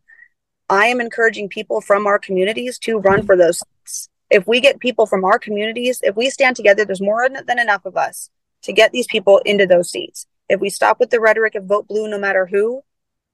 [0.68, 4.08] I am encouraging people from our communities to run for those seats.
[4.30, 7.84] If we get people from our communities, if we stand together, there's more than enough
[7.84, 8.30] of us
[8.62, 10.26] to get these people into those seats.
[10.48, 12.82] If we stop with the rhetoric of vote blue no matter who,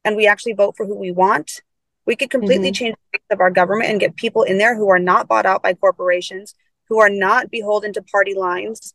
[0.05, 1.63] and we actually vote for who we want,
[2.07, 2.85] we could completely mm-hmm.
[2.85, 5.47] change the face of our government and get people in there who are not bought
[5.47, 6.55] out by corporations,
[6.89, 8.95] who are not beholden to party lines,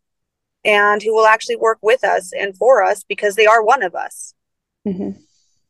[0.65, 3.95] and who will actually work with us and for us because they are one of
[3.95, 4.33] us.
[4.85, 5.19] Mm-hmm.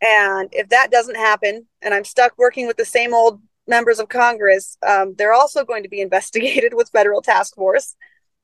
[0.02, 4.10] And if that doesn't happen, and I'm stuck working with the same old members of
[4.10, 7.95] Congress, um, they're also going to be investigated with federal task force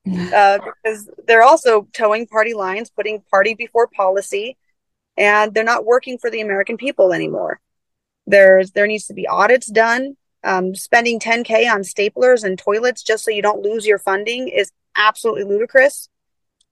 [0.08, 4.58] uh, because they're also toeing party lines, putting party before policy,
[5.18, 7.60] and they're not working for the American people anymore.
[8.26, 10.18] There's there needs to be audits done.
[10.46, 14.72] Um, spending 10k on staplers and toilets just so you don't lose your funding is
[14.96, 16.10] absolutely ludicrous.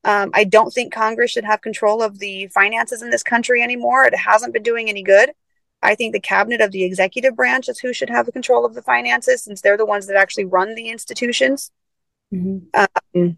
[0.03, 4.03] Um, I don't think Congress should have control of the finances in this country anymore.
[4.03, 5.31] It hasn't been doing any good.
[5.81, 8.73] I think the cabinet of the executive branch is who should have the control of
[8.73, 11.71] the finances since they're the ones that actually run the institutions.
[12.33, 12.87] Mm-hmm.
[13.15, 13.37] Um,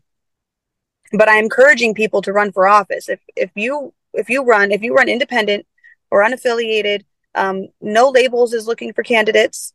[1.14, 3.08] but I'm encouraging people to run for office.
[3.08, 5.66] If if you if you run if you run independent
[6.12, 7.04] or unaffiliated,
[7.36, 9.74] um, no labels is looking for candidates.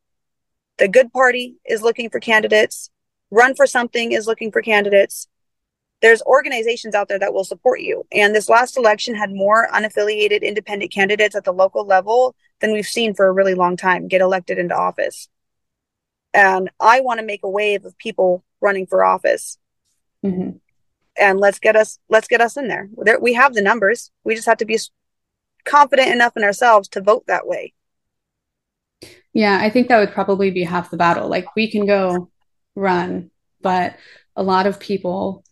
[0.79, 2.90] The Good Party is looking for candidates.
[3.31, 5.29] Run for something is looking for candidates
[6.01, 8.07] there's organizations out there that will support you.
[8.12, 12.87] And this last election had more unaffiliated independent candidates at the local level than we've
[12.87, 15.29] seen for a really long time get elected into office.
[16.33, 19.59] And I want to make a wave of people running for office.
[20.25, 20.59] Mm-hmm.
[21.21, 22.88] And let's get us let's get us in there.
[22.97, 23.18] there.
[23.18, 24.12] We have the numbers.
[24.23, 24.79] We just have to be
[25.64, 27.75] confident enough in ourselves to vote that way.
[29.33, 31.29] Yeah, I think that would probably be half the battle.
[31.29, 32.31] Like we can go
[32.75, 33.97] run, but
[34.35, 35.44] a lot of people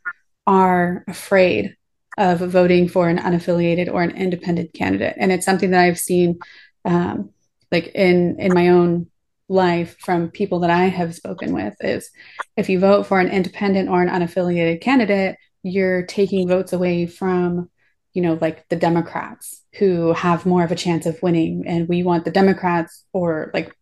[0.46, 1.76] are afraid
[2.16, 6.38] of voting for an unaffiliated or an independent candidate and it's something that i've seen
[6.84, 7.30] um,
[7.70, 9.06] like in in my own
[9.48, 12.10] life from people that i have spoken with is
[12.56, 17.68] if you vote for an independent or an unaffiliated candidate you're taking votes away from
[18.16, 22.02] you know like the democrats who have more of a chance of winning and we
[22.02, 23.76] want the democrats or like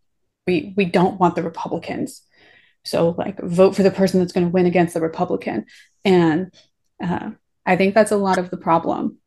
[0.46, 2.22] we we don't want the republicans
[2.84, 5.64] so like vote for the person that's going to win against the republican
[6.04, 6.52] and
[7.02, 7.30] uh,
[7.66, 9.18] I think that's a lot of the problem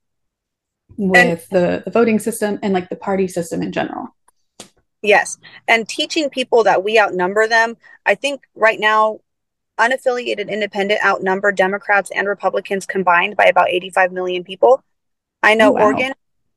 [0.97, 4.15] with and, the, the voting system and like the party system in general.
[5.01, 5.37] Yes.
[5.67, 7.77] And teaching people that we outnumber them.
[8.05, 9.19] I think right now,
[9.79, 14.83] unaffiliated independent outnumber Democrats and Republicans combined by about 85 million people.
[15.43, 15.85] I know oh, wow.
[15.85, 16.13] Oregon.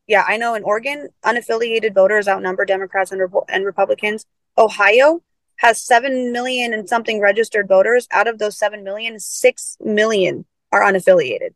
[0.06, 4.26] Yeah, I know in Oregon, unaffiliated voters outnumber Democrats and, and Republicans.
[4.58, 5.22] Ohio
[5.56, 8.08] has 7 million and something registered voters.
[8.10, 11.50] Out of those 7 million, 6 million are unaffiliated.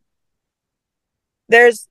[1.49, 1.89] There's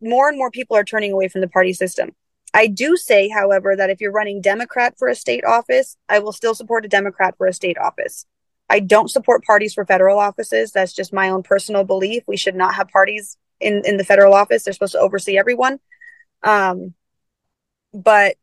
[0.00, 2.12] more and more people are turning away from the party system.
[2.54, 6.32] I do say, however, that if you're running Democrat for a state office, I will
[6.32, 8.26] still support a Democrat for a state office.
[8.68, 10.72] I don't support parties for federal offices.
[10.72, 12.24] That's just my own personal belief.
[12.26, 14.64] We should not have parties in, in the federal office.
[14.64, 15.80] They're supposed to oversee everyone.
[16.42, 16.94] Um,
[17.94, 18.36] but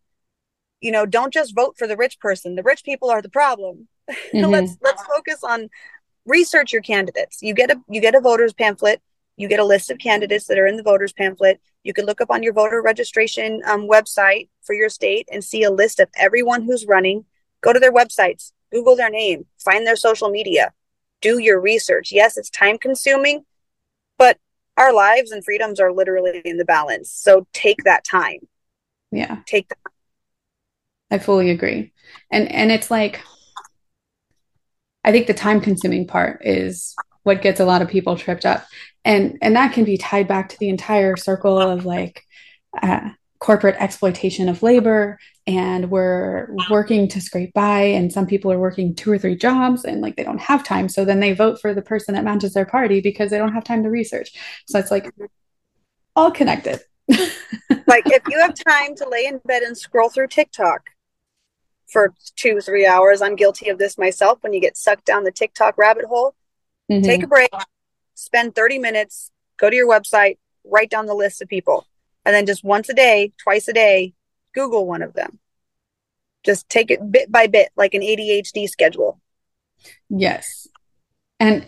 [0.81, 2.55] you know, don't just vote for the rich person.
[2.55, 3.87] The rich people are the problem.
[4.33, 4.49] Mm-hmm.
[4.49, 5.69] let's let's focus on
[6.25, 7.43] research your candidates.
[7.43, 9.03] You get a you get a voters pamphlet.
[9.37, 11.61] You get a list of candidates that are in the voters pamphlet.
[11.83, 15.63] You can look up on your voter registration um, website for your state and see
[15.63, 17.25] a list of everyone who's running.
[17.61, 20.73] Go to their websites, Google their name, find their social media,
[21.21, 22.11] do your research.
[22.11, 23.45] Yes, it's time consuming,
[24.79, 27.11] our lives and freedoms are literally in the balance.
[27.11, 28.39] So take that time.
[29.11, 29.39] Yeah.
[29.45, 29.77] Take that
[31.11, 31.91] I fully agree.
[32.31, 33.21] And and it's like
[35.03, 38.65] I think the time consuming part is what gets a lot of people tripped up.
[39.03, 42.23] And and that can be tied back to the entire circle of like
[42.81, 43.09] uh,
[43.39, 45.17] corporate exploitation of labor
[45.47, 49.85] and we're working to scrape by and some people are working two or three jobs
[49.85, 52.53] and like they don't have time so then they vote for the person that matches
[52.53, 54.33] their party because they don't have time to research.
[54.67, 55.09] So it's like
[56.15, 56.81] all connected.
[57.89, 60.91] Like if you have time to lay in bed and scroll through tiktok
[61.91, 65.31] for two three hours i'm guilty of this myself when you get sucked down the
[65.31, 66.35] tiktok rabbit hole
[66.91, 67.03] mm-hmm.
[67.03, 67.49] take a break
[68.13, 71.87] spend 30 minutes go to your website write down the list of people
[72.29, 74.13] and then just once a day, twice a day,
[74.53, 75.39] Google one of them.
[76.45, 79.19] Just take it bit by bit, like an ADHD schedule.
[80.11, 80.67] Yes.
[81.39, 81.65] And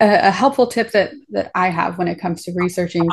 [0.00, 3.08] a, a helpful tip that, that I have when it comes to researching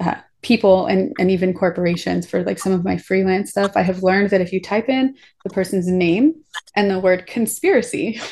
[0.00, 4.02] uh, people and, and even corporations for like some of my freelance stuff, I have
[4.02, 6.36] learned that if you type in the person's name
[6.74, 8.22] and the word conspiracy,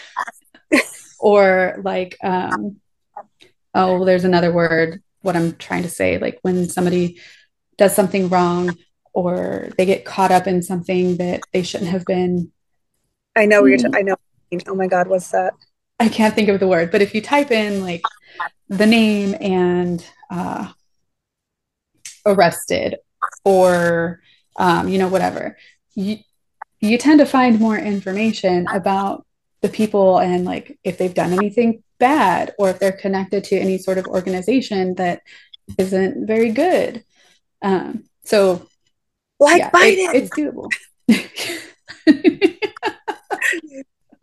[1.18, 2.76] or like, um,
[3.74, 7.20] oh, there's another word, what I'm trying to say, like when somebody
[7.76, 8.76] does something wrong
[9.12, 12.52] or they get caught up in something that they shouldn't have been.
[13.36, 13.78] I know you're.
[13.78, 14.16] T- I know.
[14.66, 15.54] Oh my God, what's that?
[15.98, 18.02] I can't think of the word, but if you type in like
[18.68, 20.72] the name and uh,
[22.26, 22.96] arrested
[23.44, 24.20] or
[24.56, 25.56] um, you know whatever,
[25.94, 26.18] you
[26.80, 29.26] you tend to find more information about
[29.62, 33.78] the people and like if they've done anything bad or if they're connected to any
[33.78, 35.22] sort of organization that
[35.78, 37.02] isn't very good.
[37.64, 38.68] Um, so,
[39.40, 40.70] like yeah, Biden, it, it's doable.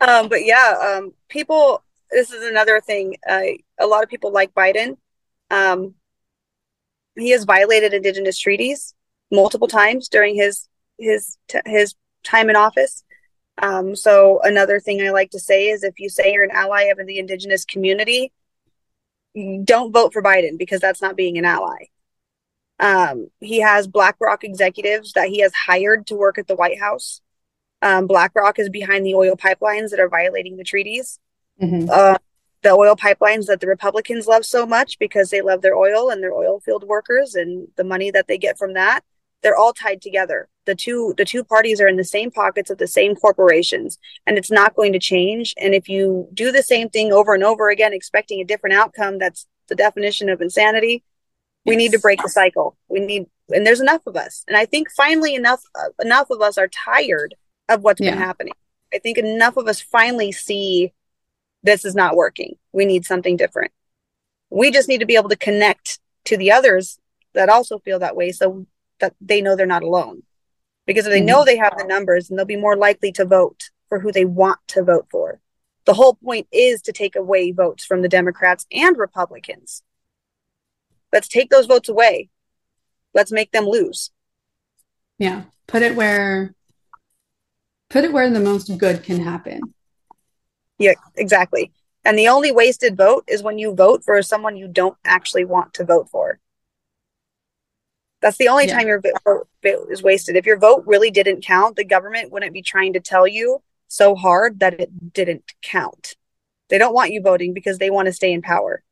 [0.00, 1.82] um, but yeah, um, people.
[2.10, 3.16] This is another thing.
[3.28, 3.42] Uh,
[3.80, 4.96] a lot of people like Biden.
[5.50, 5.94] Um,
[7.16, 8.94] he has violated indigenous treaties
[9.30, 10.68] multiple times during his
[10.98, 11.36] his
[11.66, 13.02] his time in office.
[13.58, 16.84] Um, so another thing I like to say is if you say you're an ally
[16.84, 18.32] of the indigenous community,
[19.64, 21.88] don't vote for Biden because that's not being an ally.
[22.78, 27.20] Um, he has BlackRock executives that he has hired to work at the White House.
[27.80, 31.18] Um, BlackRock is behind the oil pipelines that are violating the treaties.
[31.60, 31.90] Mm-hmm.
[31.90, 32.18] Uh,
[32.62, 36.22] the oil pipelines that the Republicans love so much because they love their oil and
[36.22, 39.02] their oil field workers and the money that they get from that.
[39.42, 40.48] They're all tied together.
[40.66, 44.38] The two the two parties are in the same pockets of the same corporations, and
[44.38, 45.54] it's not going to change.
[45.60, 49.18] And if you do the same thing over and over again, expecting a different outcome,
[49.18, 51.02] that's the definition of insanity
[51.64, 52.76] we need to break the cycle.
[52.88, 54.44] We need and there's enough of us.
[54.48, 57.34] And i think finally enough uh, enough of us are tired
[57.68, 58.10] of what's yeah.
[58.10, 58.54] been happening.
[58.92, 60.92] I think enough of us finally see
[61.62, 62.56] this is not working.
[62.72, 63.72] We need something different.
[64.50, 66.98] We just need to be able to connect to the others
[67.34, 68.66] that also feel that way so
[69.00, 70.22] that they know they're not alone.
[70.86, 71.26] Because if they mm-hmm.
[71.26, 74.24] know they have the numbers and they'll be more likely to vote for who they
[74.24, 75.40] want to vote for.
[75.84, 79.82] The whole point is to take away votes from the democrats and republicans
[81.12, 82.28] let's take those votes away.
[83.14, 84.10] Let's make them lose.
[85.18, 85.42] Yeah.
[85.66, 86.54] Put it where
[87.90, 89.60] put it where the most good can happen.
[90.78, 91.72] Yeah exactly.
[92.04, 95.74] And the only wasted vote is when you vote for someone you don't actually want
[95.74, 96.40] to vote for.
[98.20, 98.78] That's the only yeah.
[98.78, 100.36] time your vote is wasted.
[100.36, 104.14] If your vote really didn't count the government wouldn't be trying to tell you so
[104.14, 106.16] hard that it didn't count.
[106.70, 108.82] They don't want you voting because they want to stay in power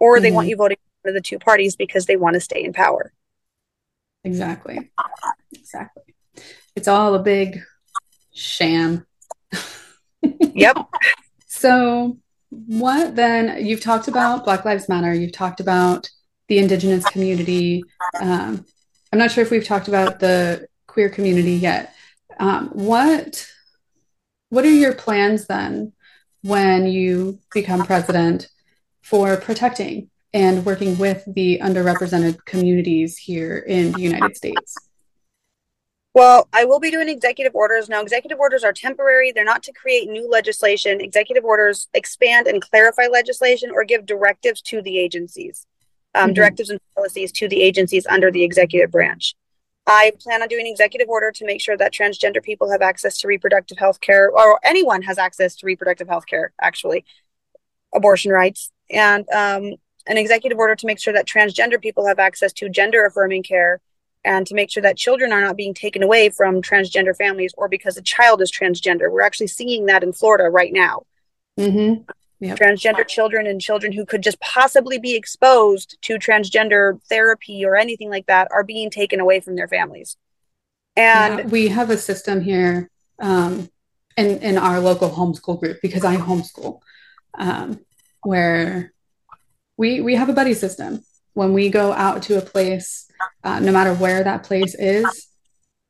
[0.00, 0.22] or mm-hmm.
[0.22, 0.50] they want mm-hmm.
[0.50, 3.12] you voting of the two parties because they want to stay in power.
[4.24, 4.90] Exactly.
[5.52, 6.02] Exactly.
[6.74, 7.62] It's all a big
[8.34, 9.06] sham.
[10.54, 10.76] yep.
[11.48, 12.18] So,
[12.50, 13.64] what then?
[13.64, 16.10] You've talked about Black Lives Matter, you've talked about
[16.48, 17.82] the Indigenous community.
[18.20, 18.66] Um,
[19.10, 21.94] I'm not sure if we've talked about the queer community yet.
[22.38, 23.50] Um, what
[24.50, 25.92] what are your plans then
[26.42, 28.48] when you become president
[29.02, 34.76] for protecting and working with the underrepresented communities here in the United States?
[36.14, 37.90] Well, I will be doing executive orders.
[37.90, 39.32] Now, executive orders are temporary.
[39.32, 41.00] They're not to create new legislation.
[41.00, 45.66] Executive orders expand and clarify legislation or give directives to the agencies,
[46.14, 46.34] um, mm-hmm.
[46.34, 49.34] directives and policies to the agencies under the executive branch.
[49.86, 53.28] I plan on doing executive order to make sure that transgender people have access to
[53.28, 57.04] reproductive health care, or anyone has access to reproductive health care, actually,
[57.94, 58.72] abortion rights.
[58.90, 59.74] And um,
[60.06, 63.80] an executive order to make sure that transgender people have access to gender affirming care
[64.24, 67.68] and to make sure that children are not being taken away from transgender families or
[67.68, 69.10] because a child is transgender.
[69.10, 71.02] We're actually seeing that in Florida right now.
[71.58, 72.02] Mm-hmm.
[72.38, 72.58] Yep.
[72.58, 78.10] Transgender children and children who could just possibly be exposed to transgender therapy or anything
[78.10, 80.18] like that are being taken away from their families.
[80.96, 82.90] And yeah, we have a system here
[83.20, 83.70] um,
[84.18, 86.80] in, in our local homeschool group because I homeschool,
[87.34, 87.80] um,
[88.22, 88.92] where
[89.76, 91.00] we we have a buddy system
[91.34, 93.06] when we go out to a place,
[93.44, 95.28] uh, no matter where that place is,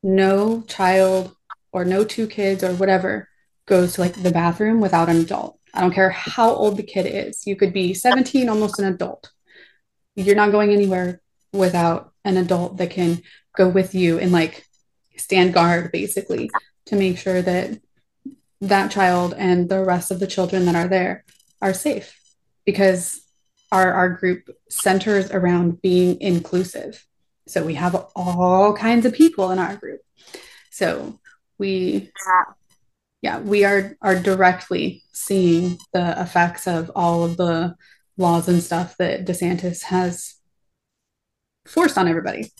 [0.03, 1.33] no child
[1.71, 3.29] or no two kids or whatever
[3.65, 5.57] goes to like the bathroom without an adult.
[5.73, 7.45] I don't care how old the kid is.
[7.45, 9.31] You could be 17, almost an adult.
[10.15, 11.21] You're not going anywhere
[11.53, 13.21] without an adult that can
[13.55, 14.65] go with you and like
[15.15, 16.49] stand guard basically
[16.87, 17.79] to make sure that
[18.61, 21.23] that child and the rest of the children that are there
[21.61, 22.19] are safe
[22.65, 23.21] because
[23.71, 27.05] our our group centers around being inclusive.
[27.47, 30.01] So we have all kinds of people in our group.
[30.71, 31.19] So
[31.57, 32.11] we
[33.21, 37.75] yeah we are are directly seeing the effects of all of the
[38.17, 40.35] laws and stuff that desantis has
[41.65, 42.51] forced on everybody.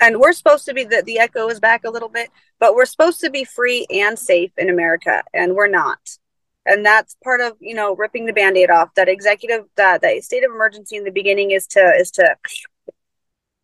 [0.00, 2.86] And we're supposed to be the, the echo is back a little bit but we're
[2.86, 5.98] supposed to be free and safe in america and we're not
[6.68, 8.94] and that's part of you know ripping the band-aid off.
[8.94, 12.36] That executive that that state of emergency in the beginning is to is to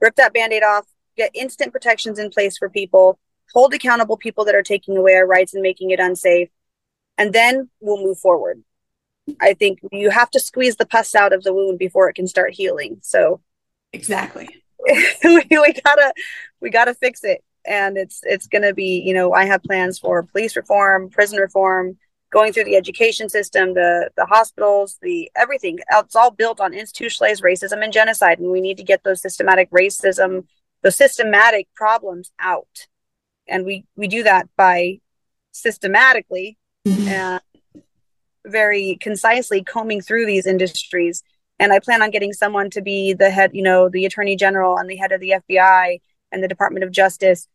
[0.01, 0.87] rip that band-aid off
[1.17, 3.19] get instant protections in place for people
[3.53, 6.49] hold accountable people that are taking away our rights and making it unsafe
[7.19, 8.63] and then we'll move forward.
[9.41, 12.27] I think you have to squeeze the pus out of the wound before it can
[12.27, 12.99] start healing.
[13.03, 13.41] So
[13.93, 14.49] exactly.
[15.25, 16.13] we, we gotta
[16.61, 17.43] we gotta fix it.
[17.67, 21.97] And it's it's gonna be you know i have plans for police reform prison reform
[22.35, 25.79] going through the education system the the hospitals the everything.
[25.91, 29.71] It's all built on institutionalized racism and genocide and we need to get those systematic
[29.71, 30.45] racism
[30.85, 32.87] those systematic problems out.
[33.49, 35.01] And we we do that by
[35.53, 37.41] systematically and
[38.47, 41.23] very concisely combing through these industries.
[41.59, 44.77] And I plan on getting someone to be the head, you know, the attorney general
[44.77, 47.49] and the head of the FBI and the Department of Justice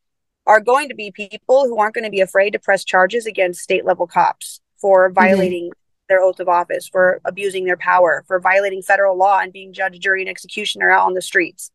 [0.47, 3.61] are going to be people who aren't going to be afraid to press charges against
[3.61, 5.15] state level cops for mm-hmm.
[5.15, 6.05] violating mm-hmm.
[6.07, 9.99] their oath of office, for abusing their power, for violating federal law and being judge,
[9.99, 11.71] jury, and executioner out on the streets.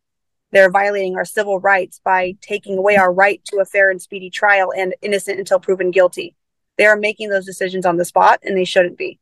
[0.53, 4.31] They're violating our civil rights by taking away our right to a fair and speedy
[4.31, 6.37] trial and innocent until proven guilty.
[6.79, 9.19] They are making those decisions on the spot and they shouldn't be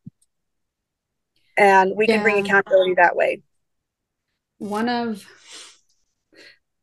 [1.57, 2.15] and we yeah.
[2.15, 3.43] can bring accountability that way
[4.59, 5.25] one of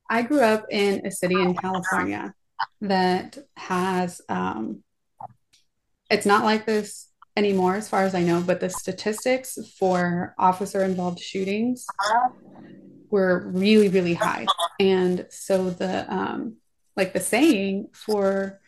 [0.09, 2.33] i grew up in a city in california
[2.81, 4.83] that has um,
[6.09, 10.83] it's not like this anymore as far as i know but the statistics for officer
[10.83, 11.85] involved shootings
[13.09, 14.45] were really really high
[14.79, 16.55] and so the um,
[16.95, 18.59] like the saying for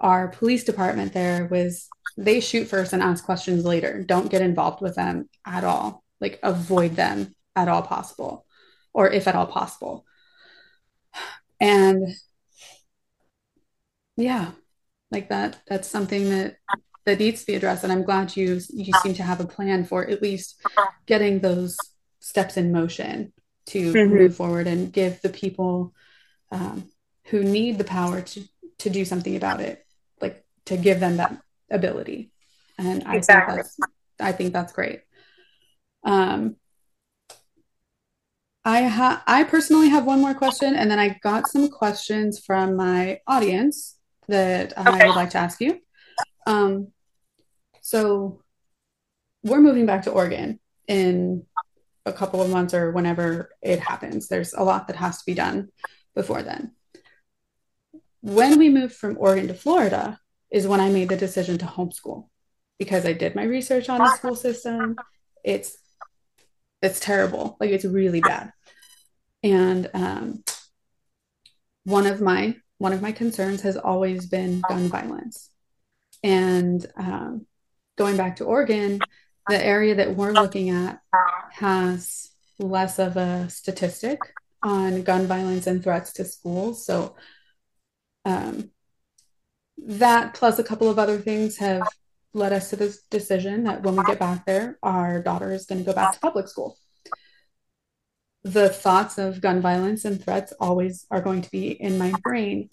[0.00, 4.02] our police department there was they shoot first and ask questions later.
[4.02, 6.04] Don't get involved with them at all.
[6.20, 8.46] Like avoid them at all possible,
[8.92, 10.04] or if at all possible.
[11.60, 12.14] And
[14.16, 14.52] yeah,
[15.10, 15.60] like that.
[15.66, 16.56] That's something that
[17.06, 17.84] that needs to be addressed.
[17.84, 20.60] And I'm glad you you seem to have a plan for at least
[21.06, 21.76] getting those
[22.20, 23.32] steps in motion
[23.66, 24.14] to mm-hmm.
[24.14, 25.94] move forward and give the people
[26.50, 26.90] um,
[27.26, 28.44] who need the power to
[28.78, 29.84] to do something about it,
[30.20, 31.38] like to give them that
[31.70, 32.30] ability.
[32.78, 33.54] And I exactly.
[33.54, 33.78] think that's
[34.20, 35.00] I think that's great.
[36.04, 36.56] Um,
[38.64, 42.76] I ha- I personally have one more question, and then I got some questions from
[42.76, 43.98] my audience
[44.28, 44.90] that okay.
[44.90, 45.80] I would like to ask you.
[46.46, 46.88] Um,
[47.84, 48.40] so
[49.42, 50.58] we're moving back to Oregon
[50.88, 51.44] in
[52.06, 54.28] a couple of months or whenever it happens.
[54.28, 55.68] There's a lot that has to be done
[56.14, 56.72] before then.
[58.22, 60.18] When we moved from Oregon to Florida,
[60.50, 62.28] is when I made the decision to homeschool
[62.78, 64.96] because I did my research on the school system.
[65.42, 65.76] It's
[66.80, 67.58] it's terrible.
[67.60, 68.52] Like it's really bad.
[69.42, 70.44] And um,
[71.82, 75.50] one of my one of my concerns has always been gun violence.
[76.22, 77.46] And um,
[77.96, 79.00] going back to Oregon,
[79.48, 81.00] the area that we're looking at
[81.52, 84.18] has less of a statistic
[84.62, 86.86] on gun violence and threats to schools.
[86.86, 87.16] So
[88.24, 88.70] um,
[89.78, 91.82] that plus a couple of other things have
[92.32, 95.80] led us to this decision that when we get back there, our daughter is going
[95.80, 96.76] to go back to public school.
[98.42, 102.70] The thoughts of gun violence and threats always are going to be in my brain.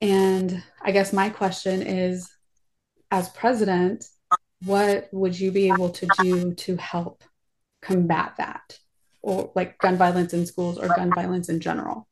[0.00, 2.30] And I guess my question is
[3.10, 4.06] as president,
[4.64, 7.22] what would you be able to do to help
[7.82, 8.78] combat that?
[9.22, 12.06] Or like gun violence in schools or gun violence in general?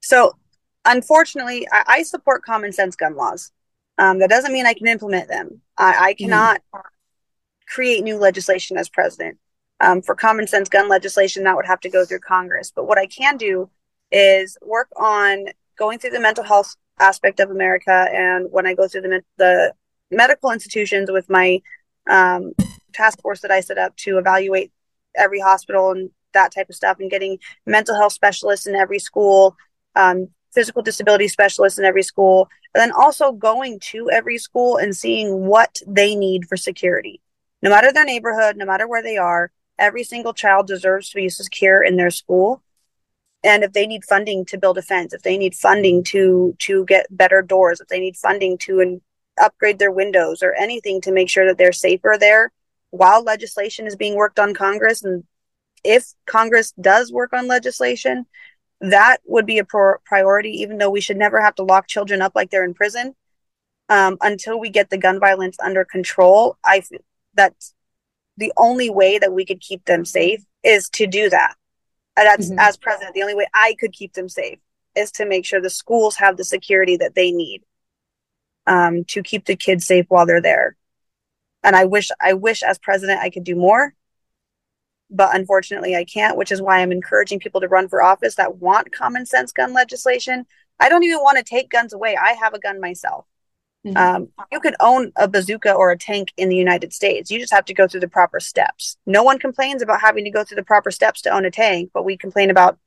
[0.00, 0.36] So
[0.84, 3.52] unfortunately, I, I, support common sense gun laws.
[3.96, 5.60] Um, that doesn't mean I can implement them.
[5.76, 6.24] I, I mm-hmm.
[6.24, 6.80] cannot mm.
[7.68, 9.38] create new legislation as president.
[9.80, 12.72] Um, for common sense gun legislation, that would have to go through Congress.
[12.74, 13.70] But what I can do
[14.10, 15.46] is work on
[15.78, 18.08] going through the mental health aspect of America.
[18.12, 19.74] And when I go through the, the
[20.10, 21.60] medical institutions with my
[22.08, 22.52] um,
[22.92, 24.72] task force that I set up to evaluate
[25.16, 29.56] every hospital and that type of stuff and getting mental health specialists in every school,
[29.96, 34.96] um, physical disability specialists in every school, and then also going to every school and
[34.96, 37.20] seeing what they need for security.
[37.62, 41.28] No matter their neighborhood, no matter where they are, every single child deserves to be
[41.28, 42.62] secure in their school.
[43.44, 46.84] And if they need funding to build a fence, if they need funding to to
[46.86, 49.00] get better doors, if they need funding to
[49.40, 52.52] upgrade their windows or anything to make sure that they're safer there
[52.90, 55.24] while legislation is being worked on Congress and
[55.84, 58.26] if Congress does work on legislation,
[58.80, 62.22] that would be a pro- priority, even though we should never have to lock children
[62.22, 63.14] up like they're in prison.
[63.88, 66.82] Um, until we get the gun violence under control, I
[67.32, 67.74] that's
[68.36, 71.54] the only way that we could keep them safe is to do that.
[72.16, 72.58] And that's mm-hmm.
[72.58, 74.58] as president, the only way I could keep them safe
[74.94, 77.62] is to make sure the schools have the security that they need
[78.68, 80.76] um, to keep the kids safe while they're there.
[81.64, 83.94] And I wish, I wish as president I could do more
[85.10, 88.56] but unfortunately I can't, which is why I'm encouraging people to run for office that
[88.56, 90.46] want common sense gun legislation.
[90.78, 92.16] I don't even want to take guns away.
[92.16, 93.26] I have a gun myself.
[93.86, 93.96] Mm-hmm.
[93.96, 97.30] Um, you can own a bazooka or a tank in the United States.
[97.30, 98.96] You just have to go through the proper steps.
[99.06, 101.90] No one complains about having to go through the proper steps to own a tank,
[101.94, 102.78] but we complain about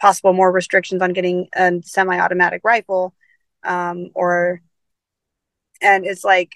[0.00, 3.14] possible more restrictions on getting a semi-automatic rifle,
[3.62, 4.62] um, or
[5.80, 6.52] and it's like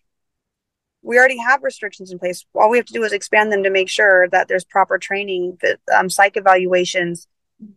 [1.02, 2.44] we already have restrictions in place.
[2.54, 5.58] All we have to do is expand them to make sure that there's proper training,
[5.94, 7.28] um, psych evaluations,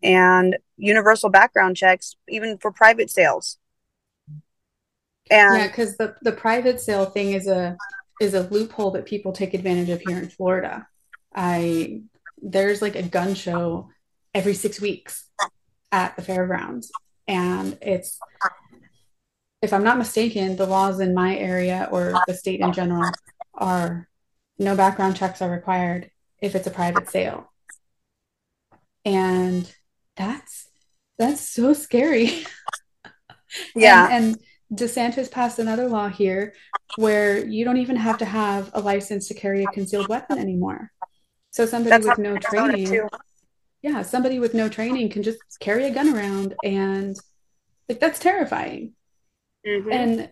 [0.01, 3.57] and universal background checks, even for private sales.
[5.29, 7.75] And yeah, because the the private sale thing is a
[8.21, 10.87] is a loophole that people take advantage of here in Florida.
[11.35, 12.01] I
[12.41, 13.89] there's like a gun show
[14.33, 15.25] every six weeks
[15.91, 16.91] at the fairgrounds,
[17.27, 18.19] and it's
[19.61, 23.11] if I'm not mistaken, the laws in my area or the state in general
[23.53, 24.07] are
[24.59, 27.51] no background checks are required if it's a private sale.
[29.03, 29.71] And
[30.15, 30.67] that's
[31.17, 32.45] that's so scary.
[33.73, 34.09] Yeah.
[34.11, 36.53] and, and DeSantis passed another law here
[36.97, 40.91] where you don't even have to have a license to carry a concealed weapon anymore.
[41.51, 43.07] So somebody that's with no training,
[43.81, 47.15] yeah, somebody with no training can just carry a gun around and
[47.87, 48.93] like that's terrifying.
[49.65, 49.91] Mm-hmm.
[49.91, 50.29] And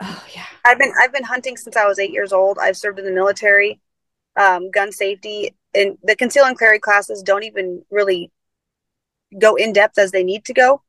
[0.00, 2.58] oh yeah, I've been I've been hunting since I was eight years old.
[2.58, 3.80] I've served in the military,
[4.36, 8.30] um, gun safety, and the conceal and carry classes don't even really
[9.38, 10.82] go in depth as they need to go.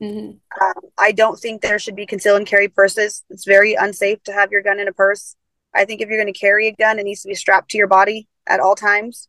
[0.00, 0.64] Mm-hmm.
[0.64, 3.24] Um, I don't think there should be conceal and carry purses.
[3.30, 5.34] It's very unsafe to have your gun in a purse.
[5.74, 7.78] I think if you're going to carry a gun, it needs to be strapped to
[7.78, 9.28] your body at all times,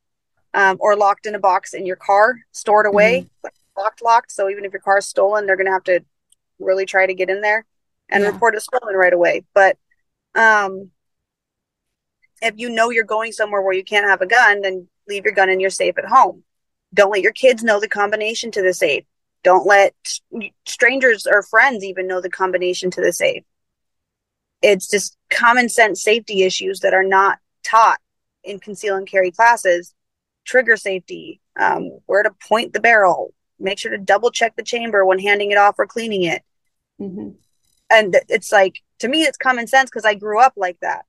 [0.53, 3.81] um, or locked in a box in your car, stored away, mm-hmm.
[3.81, 4.31] locked, locked.
[4.31, 6.01] So even if your car is stolen, they're going to have to
[6.59, 7.65] really try to get in there
[8.09, 8.29] and yeah.
[8.29, 9.43] report it stolen right away.
[9.53, 9.77] But
[10.35, 10.91] um,
[12.41, 15.33] if you know you're going somewhere where you can't have a gun, then leave your
[15.33, 16.43] gun in your safe at home.
[16.93, 19.03] Don't let your kids know the combination to the safe.
[19.43, 19.93] Don't let
[20.65, 23.43] strangers or friends even know the combination to the safe.
[24.61, 27.99] It's just common sense safety issues that are not taught
[28.43, 29.93] in conceal and carry classes.
[30.45, 35.05] Trigger safety, um, where to point the barrel, make sure to double check the chamber
[35.05, 36.43] when handing it off or cleaning it.
[36.99, 37.29] Mm-hmm.
[37.89, 41.05] And it's like, to me, it's common sense because I grew up like that.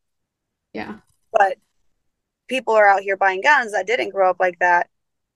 [0.72, 0.96] Yeah.
[1.32, 1.58] But
[2.48, 4.88] people are out here buying guns that didn't grow up like that.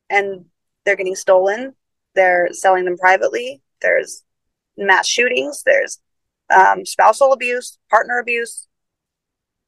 [0.09, 0.47] And
[0.85, 1.75] they're getting stolen.
[2.15, 3.63] They're selling them privately.
[3.83, 4.23] There's
[4.77, 5.63] mass shootings.
[5.65, 6.01] There's
[6.55, 8.69] um, spousal abuse, partner abuse.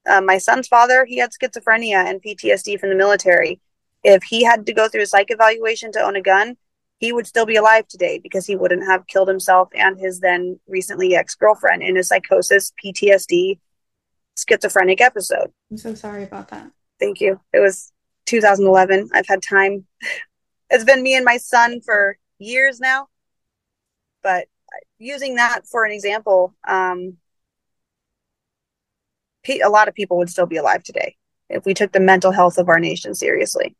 [0.06, 3.60] Uh, my son's father, he had schizophrenia and PTSD from the military.
[4.04, 6.56] If he had to go through a psych evaluation to own a gun,
[6.98, 10.58] he would still be alive today because he wouldn't have killed himself and his then
[10.66, 13.58] recently ex girlfriend in a psychosis, PTSD,
[14.36, 15.52] schizophrenic episode.
[15.70, 16.70] I'm so sorry about that.
[16.98, 17.40] Thank you.
[17.52, 17.92] It was
[18.26, 19.10] 2011.
[19.12, 19.86] I've had time.
[20.68, 23.06] It's been me and my son for years now.
[24.24, 24.48] But
[24.98, 27.18] using that for an example, um,
[29.48, 31.14] a lot of people would still be alive today
[31.48, 33.76] if we took the mental health of our nation seriously.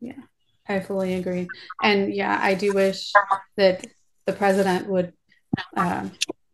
[0.00, 0.20] Yeah.
[0.68, 1.48] I fully agree.
[1.82, 3.12] And yeah, I do wish
[3.56, 3.86] that
[4.26, 5.12] the president would
[5.76, 6.08] uh,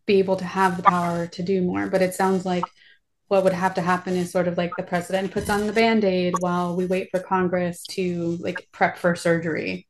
[0.07, 1.87] be able to have the power to do more.
[1.87, 2.65] But it sounds like
[3.33, 6.35] what would have to happen is sort of like the president puts on the band-aid
[6.41, 9.87] while we wait for congress to like prep for surgery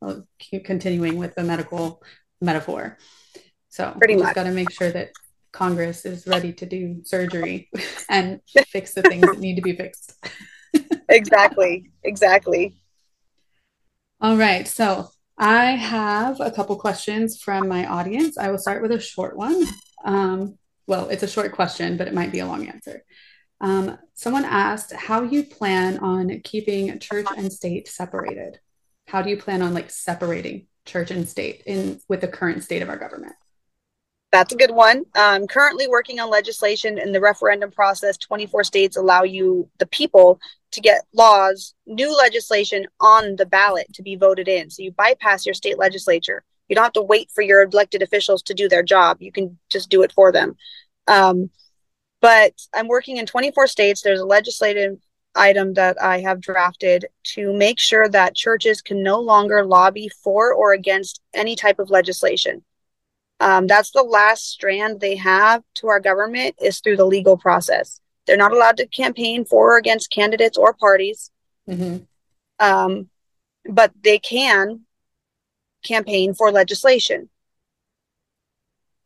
[0.64, 2.01] continuing with the medical
[2.41, 2.97] metaphor
[3.68, 5.11] so pretty much got to make sure that
[5.51, 7.68] congress is ready to do surgery
[8.09, 10.25] and fix the things that need to be fixed
[11.09, 12.81] exactly exactly
[14.23, 14.68] all right.
[14.68, 18.39] So I have a couple questions from my audience.
[18.39, 19.64] I will start with a short one.
[20.05, 23.03] Um, well, it's a short question, but it might be a long answer.
[23.61, 28.61] Um, someone asked how you plan on keeping church and state separated.
[29.09, 32.83] How do you plan on like separating church and state in with the current state
[32.83, 33.35] of our government?
[34.31, 35.05] That's a good one.
[35.16, 38.16] I'm currently working on legislation in the referendum process.
[38.18, 40.41] 24 states allow you, the people,
[40.73, 44.70] to get laws, new legislation on the ballot to be voted in.
[44.70, 46.45] So you bypass your state legislature.
[46.68, 49.18] You don't have to wait for your elected officials to do their job.
[49.20, 50.57] You can just do it for them.
[51.07, 51.51] Um,
[52.20, 54.01] but I'm working in 24 states.
[54.01, 54.99] There's a legislative
[55.35, 60.53] item that I have drafted to make sure that churches can no longer lobby for
[60.53, 62.64] or against any type of legislation.
[63.41, 68.01] Um, that's the last strand they have to our government is through the legal process.
[68.27, 71.31] They're not allowed to campaign for or against candidates or parties,
[71.68, 72.05] mm-hmm.
[72.59, 73.09] um,
[73.68, 74.83] but they can
[75.85, 77.29] campaign for legislation.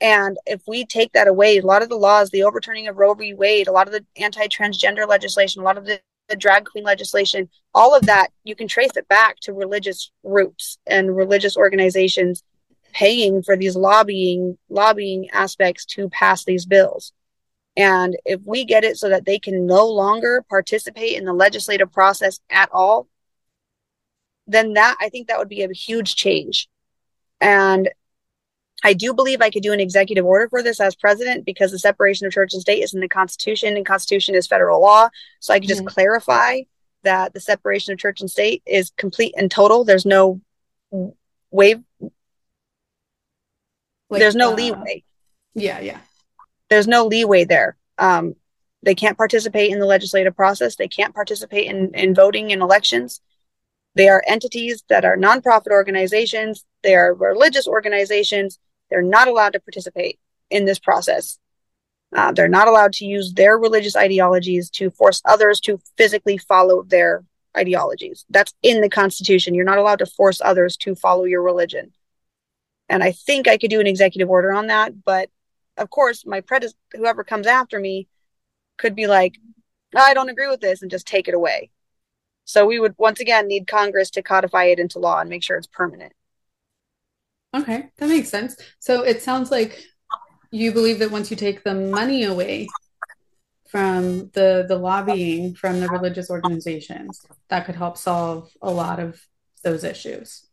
[0.00, 3.14] And if we take that away, a lot of the laws, the overturning of Roe
[3.14, 3.32] v.
[3.32, 6.84] Wade, a lot of the anti transgender legislation, a lot of the, the drag queen
[6.84, 12.42] legislation, all of that, you can trace it back to religious roots and religious organizations
[12.92, 17.12] paying for these lobbying lobbying aspects to pass these bills.
[17.76, 21.92] And if we get it so that they can no longer participate in the legislative
[21.92, 23.08] process at all,
[24.46, 26.68] then that I think that would be a huge change.
[27.40, 27.90] And
[28.84, 31.78] I do believe I could do an executive order for this as president because the
[31.78, 35.08] separation of church and state is in the Constitution, and Constitution is federal law.
[35.40, 35.88] So I could just mm-hmm.
[35.88, 36.60] clarify
[37.02, 39.84] that the separation of church and state is complete and total.
[39.84, 40.40] There's no
[41.50, 41.82] wave
[44.08, 45.04] like, there's no uh, leeway.
[45.54, 45.98] Yeah, yeah.
[46.68, 47.76] There's no leeway there.
[47.98, 48.34] Um,
[48.82, 50.76] they can't participate in the legislative process.
[50.76, 53.20] They can't participate in, in voting in elections.
[53.94, 56.64] They are entities that are nonprofit organizations.
[56.82, 58.58] They are religious organizations.
[58.90, 61.38] They're not allowed to participate in this process.
[62.14, 66.82] Uh, they're not allowed to use their religious ideologies to force others to physically follow
[66.82, 67.24] their
[67.56, 68.24] ideologies.
[68.30, 69.54] That's in the Constitution.
[69.54, 71.92] You're not allowed to force others to follow your religion.
[72.88, 75.04] And I think I could do an executive order on that.
[75.04, 75.30] But
[75.76, 78.08] of course, my predecessor, whoever comes after me,
[78.78, 79.36] could be like,
[79.94, 81.70] I don't agree with this and just take it away.
[82.44, 85.56] So we would once again need Congress to codify it into law and make sure
[85.56, 86.12] it's permanent.
[87.54, 88.56] Okay, that makes sense.
[88.78, 89.82] So it sounds like
[90.50, 92.68] you believe that once you take the money away
[93.68, 99.20] from the the lobbying from the religious organizations, that could help solve a lot of
[99.64, 100.46] those issues.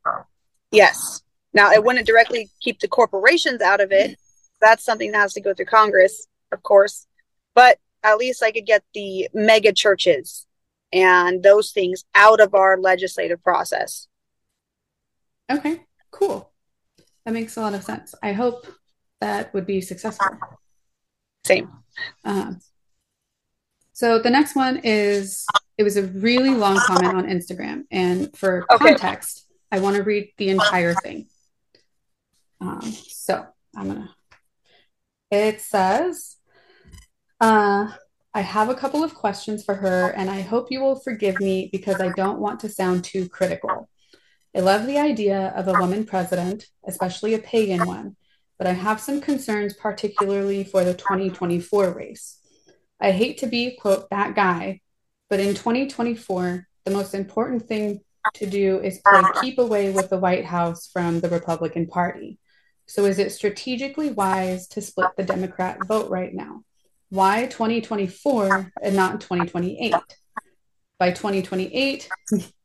[0.72, 1.22] Yes.
[1.54, 4.18] Now, it wouldn't directly keep the corporations out of it.
[4.64, 7.06] That's something that has to go through Congress, of course.
[7.54, 10.48] But at least I could get the mega churches
[10.94, 14.08] and those things out of our legislative process.
[15.52, 16.52] Okay, cool.
[17.26, 18.16] That makes a lot of sense.
[18.24, 18.66] I hope
[19.20, 20.28] that would be successful.
[21.46, 21.70] Same.
[22.24, 22.54] Uh,
[23.92, 25.46] so the next one is
[25.78, 27.84] it was a really long comment on Instagram.
[27.92, 28.90] And for okay.
[28.90, 31.28] context, I want to read the entire thing.
[32.62, 33.46] Um, so
[33.76, 34.10] I'm gonna.
[35.34, 36.38] It says,
[37.42, 37.92] uh,
[38.36, 41.70] I have a couple of questions for her, and I hope you will forgive me
[41.72, 43.90] because I don't want to sound too critical.
[44.56, 48.16] I love the idea of a woman president, especially a pagan one,
[48.60, 52.38] but I have some concerns, particularly for the 2024 race.
[53.02, 54.82] I hate to be, quote, that guy,
[55.32, 58.02] but in 2024, the most important thing
[58.36, 62.38] to do is play keep away with the White House from the Republican Party.
[62.94, 66.64] So is it strategically wise to split the Democrat vote right now?
[67.10, 69.96] Why 2024 and not 2028?
[71.00, 72.08] By 2028,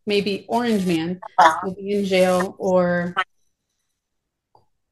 [0.05, 1.19] maybe Orange Man
[1.63, 3.15] will be in jail or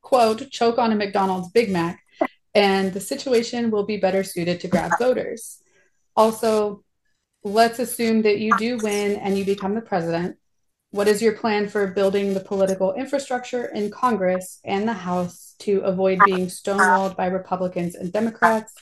[0.00, 2.02] quote choke on a McDonald's Big Mac
[2.54, 5.60] and the situation will be better suited to grab voters.
[6.16, 6.82] Also,
[7.44, 10.38] let's assume that you do win and you become the president.
[10.96, 15.80] What is your plan for building the political infrastructure in Congress and the House to
[15.80, 18.72] avoid being stonewalled by Republicans and Democrats,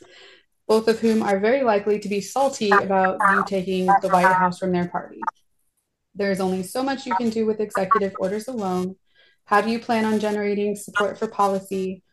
[0.68, 4.60] both of whom are very likely to be salty about you taking the White House
[4.60, 5.20] from their party?
[6.14, 8.94] There is only so much you can do with executive orders alone.
[9.46, 12.04] How do you plan on generating support for policy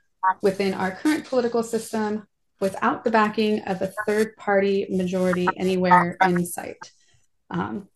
[0.41, 2.27] within our current political system
[2.59, 6.91] without the backing of a third party majority anywhere in sight?
[7.51, 7.87] Um,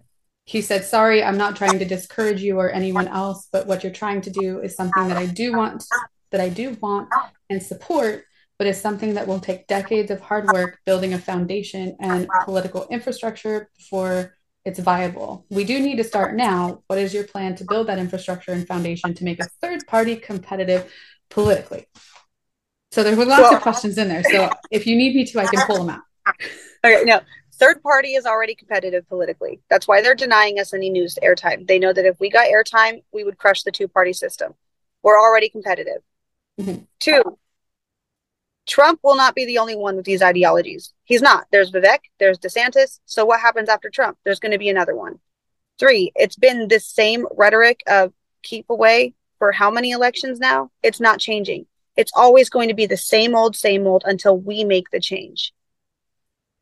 [0.45, 3.91] he said, Sorry, I'm not trying to discourage you or anyone else, but what you're
[3.91, 5.83] trying to do is something that I do want,
[6.31, 7.09] that I do want
[7.49, 8.23] and support,
[8.57, 12.87] but is something that will take decades of hard work building a foundation and political
[12.89, 14.35] infrastructure before
[14.65, 15.45] it's viable.
[15.49, 16.83] We do need to start now.
[16.87, 20.15] What is your plan to build that infrastructure and foundation to make a third party
[20.15, 20.91] competitive
[21.29, 21.87] politically?
[22.91, 24.23] So there were lots well, of questions in there.
[24.23, 26.01] So if you need me to, I can pull them out.
[26.85, 27.19] Okay, no.
[27.57, 29.61] Third party is already competitive politically.
[29.69, 31.67] That's why they're denying us any news airtime.
[31.67, 34.53] They know that if we got airtime, we would crush the two party system.
[35.03, 36.01] We're already competitive.
[36.59, 36.83] Mm-hmm.
[36.99, 37.37] Two,
[38.67, 40.93] Trump will not be the only one with these ideologies.
[41.03, 41.45] He's not.
[41.51, 42.99] There's Vivek, there's DeSantis.
[43.05, 44.17] So what happens after Trump?
[44.23, 45.19] There's going to be another one.
[45.79, 50.71] Three, it's been this same rhetoric of keep away for how many elections now?
[50.81, 51.67] It's not changing.
[51.95, 55.53] It's always going to be the same old, same old until we make the change.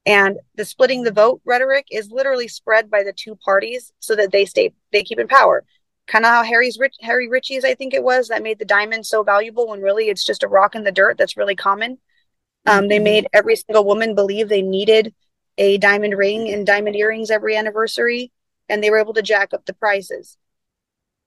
[0.06, 4.32] And the splitting the vote rhetoric is literally spread by the two parties so that
[4.32, 5.64] they stay, they keep in power.
[6.08, 9.06] Kind of how Harry's Rich, Harry Ritchie's, I think it was, that made the diamond
[9.06, 12.00] so valuable when really it's just a rock in the dirt that's really common.
[12.66, 13.04] Um, they mm-hmm.
[13.04, 15.14] made every single woman believe they needed
[15.58, 18.32] a diamond ring and diamond earrings every anniversary,
[18.68, 20.38] and they were able to jack up the prices.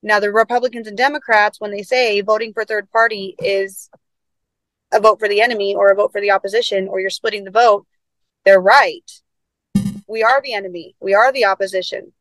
[0.02, 3.88] Now, the Republicans and Democrats, when they say voting for third party is
[4.92, 7.50] a vote for the enemy or a vote for the opposition, or you're splitting the
[7.50, 7.86] vote,
[8.46, 9.10] they're right.
[10.06, 10.94] We are the enemy.
[11.00, 12.12] We are the opposition.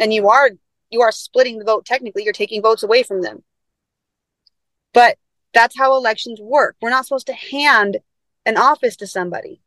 [0.00, 0.50] And you are
[0.88, 2.24] you are splitting the vote technically.
[2.24, 3.44] You're taking votes away from them.
[4.92, 5.18] But
[5.52, 6.76] that's how elections work.
[6.80, 7.98] We're not supposed to hand
[8.46, 9.60] an office to somebody,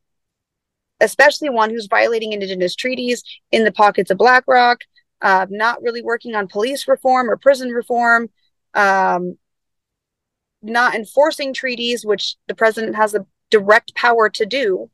[0.99, 4.79] especially one who's violating indigenous treaties in the pockets of BlackRock,
[5.21, 8.29] uh, not really working on police reform or prison reform,
[8.73, 9.37] um,
[10.63, 14.89] not enforcing treaties, which the president has the direct power to do.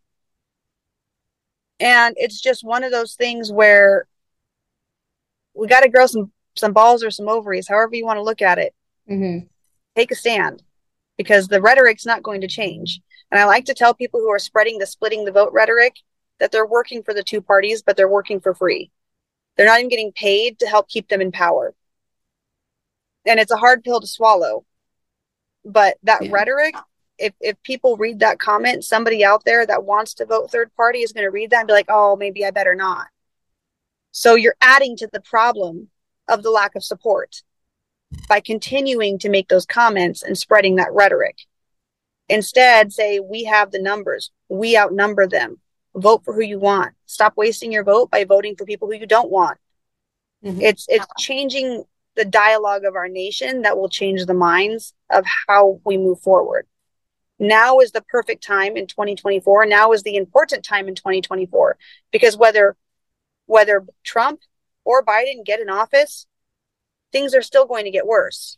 [1.79, 4.07] And it's just one of those things where
[5.53, 8.41] we got to grow some some balls or some ovaries, however you want to look
[8.41, 8.73] at it.
[9.09, 9.45] Mm-hmm.
[9.95, 10.61] Take a stand
[11.17, 12.99] because the rhetoric's not going to change.
[13.31, 15.95] And I like to tell people who are spreading the splitting the vote rhetoric
[16.39, 18.91] that they're working for the two parties, but they're working for free.
[19.55, 21.75] They're not even getting paid to help keep them in power.
[23.25, 24.65] And it's a hard pill to swallow.
[25.65, 26.31] But that yeah.
[26.31, 26.75] rhetoric,
[27.19, 30.99] if, if people read that comment, somebody out there that wants to vote third party
[30.99, 33.07] is going to read that and be like, oh, maybe I better not.
[34.11, 35.89] So you're adding to the problem
[36.27, 37.43] of the lack of support
[38.27, 41.37] by continuing to make those comments and spreading that rhetoric.
[42.27, 45.59] Instead, say, we have the numbers, we outnumber them.
[45.95, 46.93] Vote for who you want.
[47.07, 49.57] Stop wasting your vote by voting for people who you don't want.
[50.43, 50.61] Mm-hmm.
[50.61, 51.83] It's it's changing
[52.15, 56.67] the dialogue of our nation that will change the minds of how we move forward.
[57.39, 59.65] Now is the perfect time in 2024.
[59.65, 61.77] Now is the important time in 2024
[62.11, 62.75] because whether
[63.45, 64.41] whether Trump
[64.83, 66.27] or Biden get in office,
[67.11, 68.57] things are still going to get worse.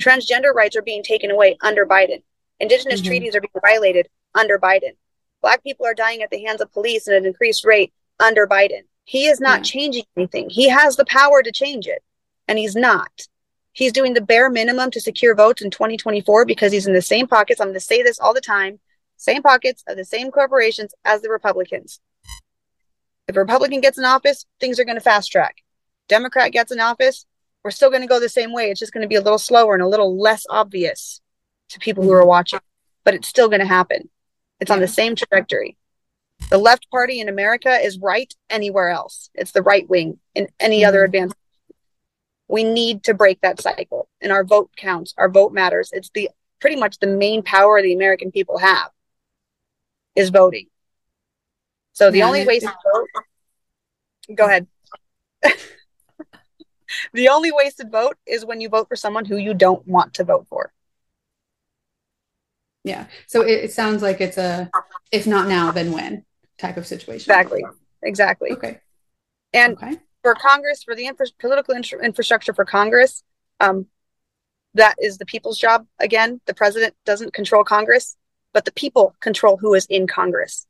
[0.00, 2.22] Transgender rights are being taken away under Biden.
[2.58, 3.08] Indigenous mm-hmm.
[3.08, 4.96] treaties are being violated under Biden.
[5.42, 8.82] Black people are dying at the hands of police at an increased rate under Biden.
[9.04, 9.64] He is not yeah.
[9.64, 10.50] changing anything.
[10.50, 12.02] He has the power to change it,
[12.46, 13.26] and he's not.
[13.72, 17.26] He's doing the bare minimum to secure votes in 2024 because he's in the same
[17.26, 17.60] pockets.
[17.60, 18.80] I'm going to say this all the time
[19.16, 22.00] same pockets of the same corporations as the Republicans.
[23.28, 25.56] If a Republican gets in office, things are going to fast track.
[26.08, 27.26] Democrat gets in office,
[27.62, 28.70] we're still going to go the same way.
[28.70, 31.20] It's just going to be a little slower and a little less obvious
[31.68, 32.60] to people who are watching,
[33.04, 34.08] but it's still going to happen.
[34.58, 35.76] It's on the same trajectory.
[36.48, 39.28] The left party in America is right anywhere else.
[39.34, 41.36] It's the right wing in any other advanced.
[42.50, 45.14] We need to break that cycle, and our vote counts.
[45.16, 45.90] Our vote matters.
[45.92, 46.30] It's the
[46.60, 48.90] pretty much the main power the American people have
[50.16, 50.66] is voting.
[51.92, 53.08] So the yeah, only way to vote,
[54.34, 54.66] go ahead.
[57.12, 60.24] the only wasted vote is when you vote for someone who you don't want to
[60.24, 60.72] vote for.
[62.84, 63.06] Yeah.
[63.26, 64.70] So it, it sounds like it's a
[65.12, 66.24] if not now, then when
[66.58, 67.30] type of situation.
[67.30, 67.62] Exactly.
[68.02, 68.52] Exactly.
[68.52, 68.80] Okay.
[69.52, 69.98] And okay.
[70.22, 73.22] For Congress, for the infra- political infra- infrastructure for Congress,
[73.60, 73.86] um,
[74.74, 75.86] that is the people's job.
[75.98, 78.16] Again, the president doesn't control Congress,
[78.52, 80.66] but the people control who is in Congress.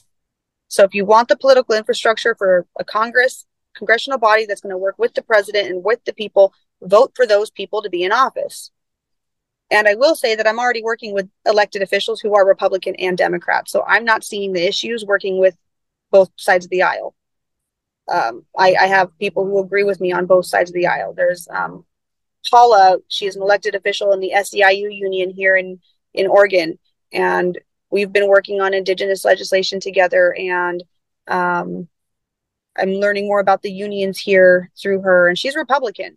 [0.68, 4.78] So if you want the political infrastructure for a Congress, congressional body that's going to
[4.78, 8.12] work with the president and with the people, vote for those people to be in
[8.12, 8.70] office.
[9.70, 13.16] And I will say that I'm already working with elected officials who are Republican and
[13.16, 13.68] Democrat.
[13.68, 15.56] So I'm not seeing the issues working with
[16.10, 17.14] both sides of the aisle.
[18.08, 21.12] Um, I, I, have people who agree with me on both sides of the aisle.
[21.14, 21.84] There's um,
[22.50, 25.78] Paula, she's an elected official in the SEIU union here in,
[26.12, 26.78] in Oregon.
[27.12, 27.56] And
[27.90, 30.82] we've been working on indigenous legislation together and
[31.28, 31.88] um,
[32.78, 36.16] i'm learning more about the unions here through her and she's republican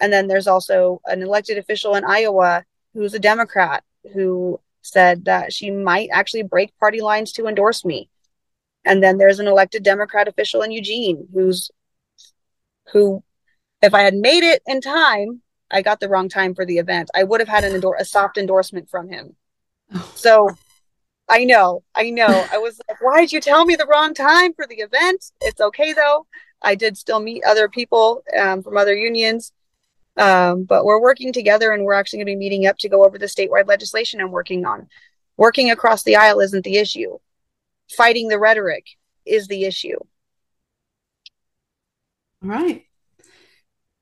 [0.00, 5.52] and then there's also an elected official in iowa who's a democrat who said that
[5.52, 8.08] she might actually break party lines to endorse me
[8.84, 11.70] and then there's an elected democrat official in eugene who's
[12.92, 13.22] who
[13.82, 17.10] if i had made it in time i got the wrong time for the event
[17.14, 19.36] i would have had an endor- a soft endorsement from him
[20.14, 20.48] so
[21.28, 22.44] I know, I know.
[22.52, 25.32] I was like, why did you tell me the wrong time for the event?
[25.40, 26.26] It's okay though.
[26.60, 29.52] I did still meet other people um, from other unions,
[30.16, 33.04] um, but we're working together and we're actually going to be meeting up to go
[33.04, 34.88] over the statewide legislation I'm working on.
[35.36, 37.18] Working across the aisle isn't the issue.
[37.90, 38.86] Fighting the rhetoric
[39.24, 39.98] is the issue.
[42.42, 42.84] All right.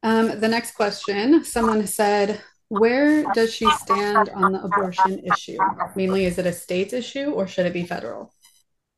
[0.03, 5.59] Um, the next question someone said, where does she stand on the abortion issue?
[5.95, 8.33] Mainly, is it a state issue or should it be federal?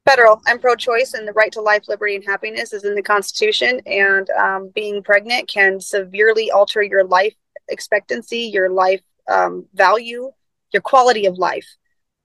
[0.06, 0.40] Federal.
[0.46, 3.80] I'm pro choice, and the right to life, liberty, and happiness is in the Constitution.
[3.86, 7.34] And um, being pregnant can severely alter your life
[7.68, 10.30] expectancy, your life um, value,
[10.72, 11.66] your quality of life.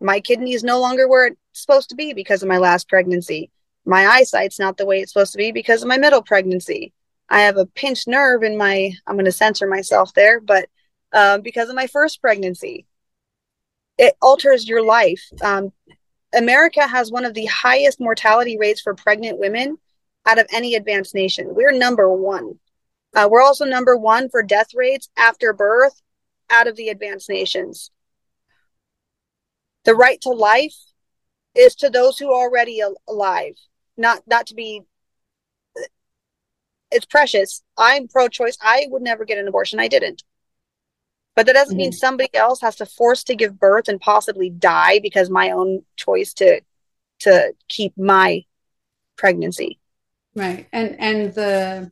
[0.02, 1.32] My kidney is no longer where
[1.62, 3.52] supposed to be because of my last pregnancy.
[3.86, 6.94] My eyesight's not the way it's supposed to be because of my middle pregnancy.
[7.30, 10.68] I have a pinched nerve in my, I'm going to censor myself there, but
[11.14, 12.86] um, because of my first pregnancy.
[13.98, 15.22] It alters your life.
[15.42, 15.74] Um,
[16.34, 19.78] America has one of the highest mortality rates for pregnant women
[20.26, 21.54] out of any advanced nation.
[21.54, 22.60] We're number one.
[23.16, 26.02] Uh, we're also number one for death rates after birth
[26.50, 27.92] out of the advanced nations.
[29.86, 30.76] The right to life
[31.56, 33.56] is to those who are already alive,
[33.98, 34.84] not not to be.
[36.92, 37.62] It's precious.
[37.78, 38.58] I'm pro-choice.
[38.62, 39.80] I would never get an abortion.
[39.80, 40.24] I didn't.
[41.36, 41.84] But that doesn't mm-hmm.
[41.84, 45.84] mean somebody else has to force to give birth and possibly die because my own
[45.96, 46.62] choice to
[47.20, 48.44] to keep my
[49.16, 49.80] pregnancy.
[50.36, 50.68] Right.
[50.74, 51.92] And and the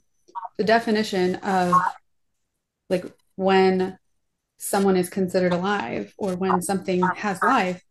[0.58, 1.74] the definition of
[2.90, 3.06] like
[3.36, 3.98] when
[4.58, 7.84] someone is considered alive or when something has life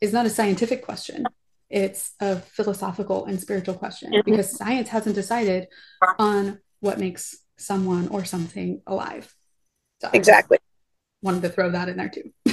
[0.00, 1.24] is not a scientific question.
[1.70, 4.30] It's a philosophical and spiritual question mm-hmm.
[4.30, 5.68] because science hasn't decided
[6.18, 9.34] on what makes someone or something alive.
[10.00, 10.58] So exactly
[11.22, 12.32] wanted to throw that in there too.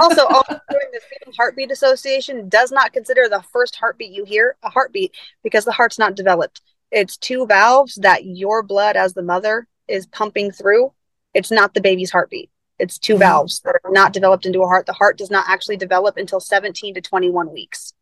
[0.00, 4.70] also, also the Fetal Heartbeat Association does not consider the first heartbeat you hear a
[4.70, 6.62] heartbeat because the heart's not developed.
[6.90, 10.92] It's two valves that your blood, as the mother, is pumping through.
[11.34, 12.50] It's not the baby's heartbeat.
[12.78, 13.20] It's 2 mm-hmm.
[13.20, 14.86] valves that are not developed into a heart.
[14.86, 17.92] The heart does not actually develop until 17 to 21 weeks.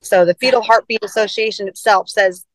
[0.00, 2.46] So the Fetal Heartbeat Association itself says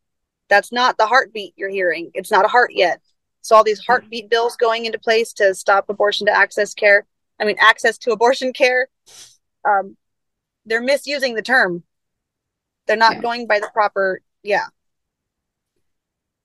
[0.49, 2.11] that's not the heartbeat you're hearing.
[2.14, 3.01] It's not a heart yet.
[3.41, 7.05] So all these heartbeat bills going into place to stop abortion to access care.
[7.39, 8.88] I mean, access to abortion care.
[9.66, 9.97] Um,
[10.66, 11.84] they're misusing the term.
[12.88, 13.22] They're not yeah.
[13.22, 14.22] going by the proper.
[14.43, 14.68] Yeah.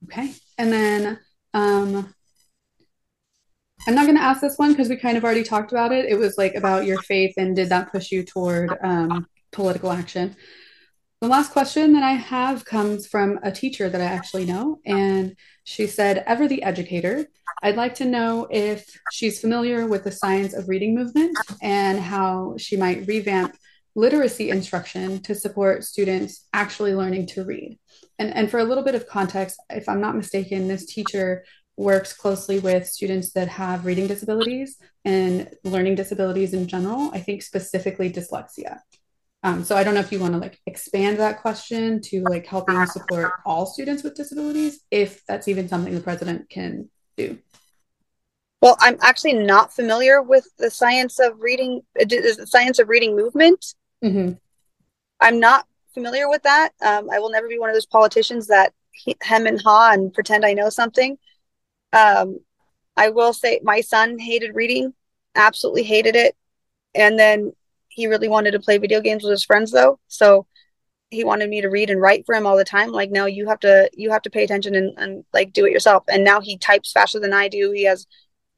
[0.04, 1.18] Okay, and then
[1.54, 2.14] um,
[3.86, 6.06] I'm not going to ask this one because we kind of already talked about it.
[6.06, 10.36] It was like about your faith and did that push you toward um, political action.
[11.20, 14.78] The last question that I have comes from a teacher that I actually know.
[14.86, 17.26] And she said, Ever the educator,
[17.62, 22.54] I'd like to know if she's familiar with the science of reading movement and how
[22.56, 23.56] she might revamp
[23.96, 27.78] literacy instruction to support students actually learning to read.
[28.20, 31.44] And, and for a little bit of context, if I'm not mistaken, this teacher
[31.78, 37.42] works closely with students that have reading disabilities and learning disabilities in general, I think
[37.42, 38.80] specifically dyslexia.
[39.44, 42.46] Um, so I don't know if you want to like expand that question to like
[42.46, 47.38] helping support all students with disabilities, if that's even something the president can do.
[48.60, 53.14] Well, I'm actually not familiar with the science of reading, uh, the science of reading
[53.14, 53.74] movement.
[54.04, 54.32] Mm-hmm.
[55.20, 56.70] I'm not familiar with that.
[56.82, 58.72] Um, I will never be one of those politicians that
[59.22, 61.16] hem and haw and pretend I know something.
[61.92, 62.40] Um,
[62.96, 64.92] I will say my son hated reading,
[65.34, 66.36] absolutely hated it.
[66.94, 67.52] And then
[67.88, 69.98] he really wanted to play video games with his friends though.
[70.08, 70.46] So
[71.10, 72.90] he wanted me to read and write for him all the time.
[72.90, 75.72] Like, no, you have to, you have to pay attention and, and like do it
[75.72, 76.04] yourself.
[76.08, 77.70] And now he types faster than I do.
[77.70, 78.06] He has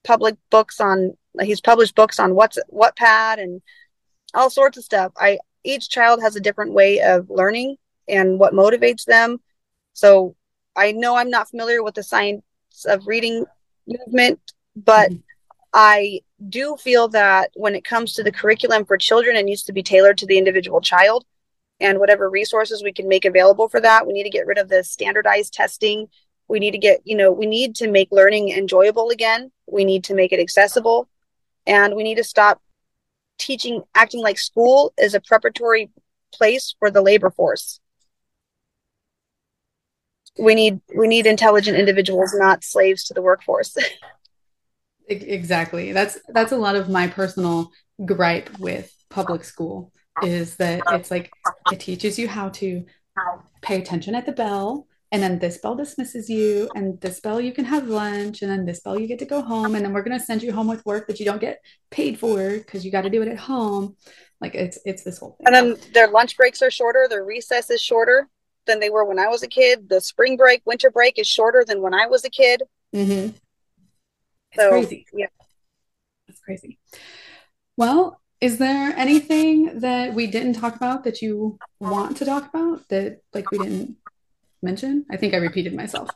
[0.04, 3.62] public books on, he's published books on what's Wattpad and
[4.34, 5.12] all sorts of stuff.
[5.16, 7.76] I, each child has a different way of learning
[8.08, 9.38] and what motivates them.
[9.92, 10.34] So
[10.74, 12.42] I know I'm not familiar with the science
[12.86, 13.44] of reading
[13.86, 14.40] movement,
[14.76, 15.20] but mm-hmm.
[15.72, 19.72] I do feel that when it comes to the curriculum for children, it needs to
[19.72, 21.24] be tailored to the individual child
[21.78, 24.06] and whatever resources we can make available for that.
[24.06, 26.08] We need to get rid of the standardized testing.
[26.48, 29.52] We need to get, you know, we need to make learning enjoyable again.
[29.66, 31.08] We need to make it accessible.
[31.66, 32.60] And we need to stop
[33.38, 35.90] teaching, acting like school is a preparatory
[36.32, 37.80] place for the labor force.
[40.38, 43.76] We need we need intelligent individuals, not slaves to the workforce.
[45.12, 45.90] Exactly.
[45.90, 47.72] That's that's a lot of my personal
[48.04, 51.32] gripe with public school is that it's like
[51.72, 52.86] it teaches you how to
[53.60, 57.52] pay attention at the bell, and then this bell dismisses you and this bell you
[57.52, 60.02] can have lunch and then this bell you get to go home and then we're
[60.02, 61.60] going to send you home with work that you don't get
[61.90, 63.96] paid for because you got to do it at home
[64.40, 67.70] like it's it's this whole thing and then their lunch breaks are shorter their recess
[67.70, 68.28] is shorter
[68.66, 71.64] than they were when i was a kid the spring break winter break is shorter
[71.66, 72.62] than when i was a kid
[72.94, 73.30] mm-hmm.
[74.54, 75.06] so crazy.
[75.12, 75.26] yeah
[76.26, 76.78] that's crazy
[77.76, 82.88] well is there anything that we didn't talk about that you want to talk about
[82.88, 83.96] that like we didn't
[84.62, 85.04] mention?
[85.10, 86.08] I think I repeated myself.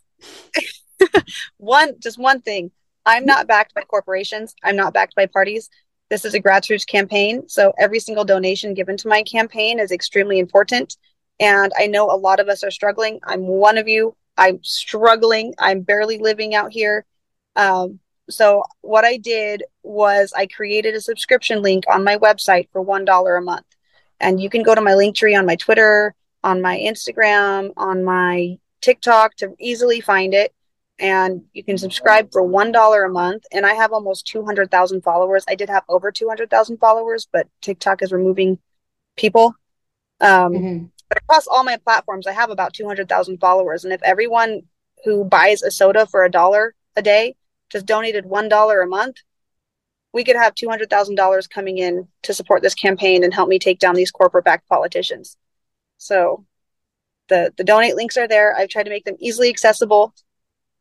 [1.59, 2.71] one, just one thing.
[3.05, 4.55] I'm not backed by corporations.
[4.63, 5.69] I'm not backed by parties.
[6.09, 7.49] This is a grassroots campaign.
[7.49, 10.97] So every single donation given to my campaign is extremely important.
[11.41, 13.21] And I know a lot of us are struggling.
[13.25, 14.17] I'm one of you.
[14.37, 15.55] I'm struggling.
[15.59, 17.05] I'm barely living out here.
[17.57, 22.85] Um, so what I did was I created a subscription link on my website for
[22.85, 23.67] $1 a month.
[24.21, 28.59] And you can go to my Linktree on my Twitter, on my Instagram, on my
[28.81, 30.55] TikTok to easily find it.
[30.99, 33.45] And you can subscribe for $1 a month.
[33.53, 35.45] And I have almost 200,000 followers.
[35.49, 38.59] I did have over 200,000 followers, but TikTok is removing
[39.17, 39.55] people.
[40.21, 40.85] Um, mm-hmm.
[41.17, 43.85] Across all my platforms, I have about 200,000 followers.
[43.85, 44.63] And if everyone
[45.05, 47.37] who buys a soda for a dollar a day
[47.71, 49.17] just donated $1 a month,
[50.13, 53.95] we could have $200,000 coming in to support this campaign and help me take down
[53.95, 55.37] these corporate backed politicians.
[55.99, 56.45] So
[57.29, 58.57] the the donate links are there.
[58.57, 60.15] I've tried to make them easily accessible,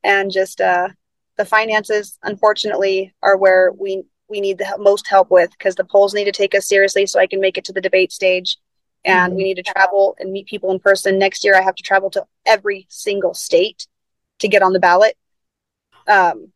[0.04, 0.90] and just uh,
[1.38, 6.14] the finances, unfortunately, are where we we need the most help with because the polls
[6.14, 8.58] need to take us seriously so I can make it to the debate stage,
[9.06, 9.38] and mm-hmm.
[9.38, 11.20] we need to travel and meet people in person.
[11.20, 13.88] Next year, I have to travel to every single state
[14.40, 15.18] to get on the ballot.
[16.08, 16.52] Um,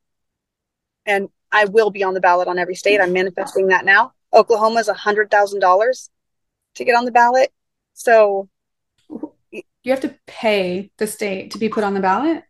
[1.05, 2.99] and I will be on the ballot on every state.
[2.99, 4.13] I'm manifesting that now.
[4.33, 6.09] Oklahoma is a hundred thousand dollars
[6.75, 7.51] to get on the ballot.
[7.93, 8.49] So
[9.51, 12.43] you have to pay the state to be put on the ballot?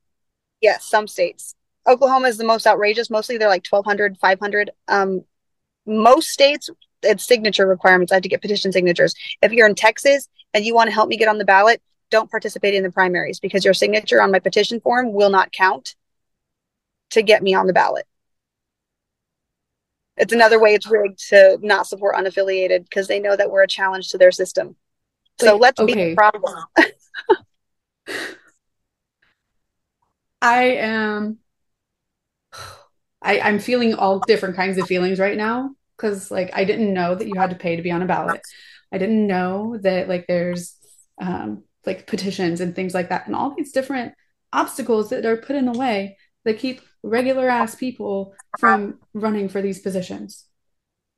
[0.60, 1.54] Yes, some states.
[1.88, 3.10] Oklahoma is the most outrageous.
[3.10, 4.72] Mostly they're like 1200, 500.
[4.88, 5.24] Um,
[5.86, 6.70] most states,
[7.04, 8.12] it's signature requirements.
[8.12, 9.16] I have to get petition signatures.
[9.42, 12.32] If you're in Texas and you want to help me get on the ballot, don't
[12.32, 15.96] participate in the primaries because your signature on my petition form will not count
[17.12, 18.06] to get me on the ballot.
[20.16, 23.68] It's another way it's rigged to not support unaffiliated because they know that we're a
[23.68, 24.76] challenge to their system.
[25.40, 25.94] So Wait, let's okay.
[25.94, 26.56] be the problem.
[30.42, 31.38] I am
[33.22, 37.16] I, I'm feeling all different kinds of feelings right now because like I didn't know
[37.16, 38.42] that you had to pay to be on a ballot.
[38.92, 40.76] I didn't know that like there's
[41.20, 44.14] um like petitions and things like that and all these different
[44.54, 49.62] obstacles that are put in the way that keep regular ass people from running for
[49.62, 50.46] these positions.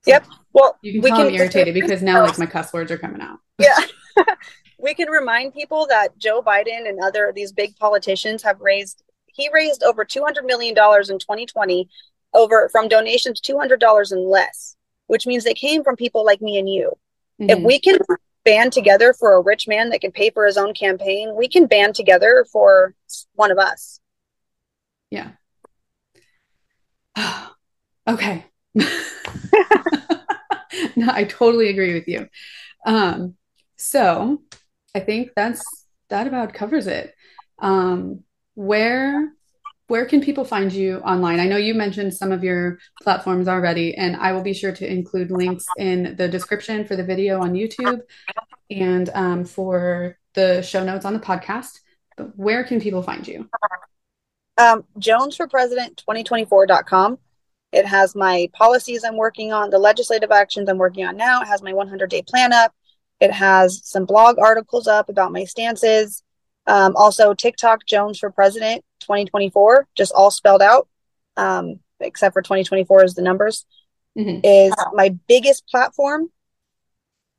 [0.04, 0.26] So yep.
[0.54, 3.22] Well, you can tell can, I'm irritated because now like my cuss words are coming
[3.22, 3.40] out.
[3.60, 3.78] Yeah.
[4.80, 9.50] we can remind people that Joe Biden and other these big politicians have raised he
[9.54, 11.90] raised over 200 million dollars in 2020
[12.34, 14.76] over from donations $200 and less,
[15.08, 16.92] which means they came from people like me and you.
[17.42, 17.50] Mm-hmm.
[17.50, 17.98] If we can
[18.46, 21.68] band together for a rich man that can pay for his own campaign, we can
[21.68, 22.96] band together for
[23.34, 24.00] one of us.
[25.10, 25.32] Yeah.
[28.08, 28.46] okay.
[30.96, 32.28] no, I totally agree with you.
[32.86, 33.36] Um,
[33.78, 34.42] so
[34.96, 35.64] I think that's
[36.10, 37.14] that about covers it.
[37.60, 38.24] Um,
[38.56, 39.32] where
[39.90, 41.40] where can people find you online?
[41.40, 44.90] I know you mentioned some of your platforms already, and I will be sure to
[44.90, 48.02] include links in the description for the video on YouTube
[48.70, 51.80] and um, for the show notes on the podcast.
[52.16, 53.50] But where can people find you?
[54.60, 57.18] Um, Jones for President 2024.com.
[57.72, 61.42] It has my policies I'm working on, the legislative actions I'm working on now.
[61.42, 62.76] It has my 100 day plan up.
[63.20, 66.22] It has some blog articles up about my stances.
[66.68, 70.88] Um, also, TikTok Jones for President 2024, just all spelled out,
[71.38, 73.66] um, except for 2024 is the numbers,
[74.18, 74.40] mm-hmm.
[74.44, 76.30] is my biggest platform.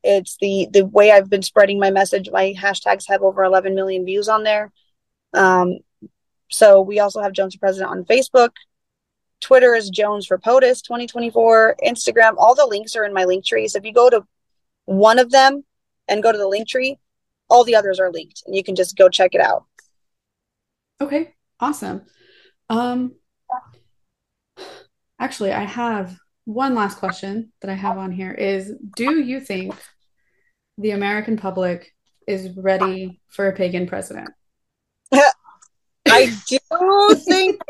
[0.03, 2.29] It's the the way I've been spreading my message.
[2.31, 4.71] My hashtags have over 11 million views on there.
[5.33, 5.79] Um,
[6.49, 8.49] so we also have Jones for President on Facebook.
[9.41, 11.77] Twitter is Jones for POTUS 2024.
[11.83, 13.69] Instagram, all the links are in my Linktree.
[13.69, 14.25] So if you go to
[14.85, 15.63] one of them,
[16.11, 16.97] and go to the Linktree,
[17.49, 19.65] all the others are linked and you can just go check it out.
[20.99, 22.01] Okay, awesome.
[22.69, 23.15] Um,
[25.19, 29.75] actually, I have one last question that I have on here is do you think
[30.77, 31.93] the American public
[32.27, 34.29] is ready for a pagan president?
[36.07, 37.61] I do think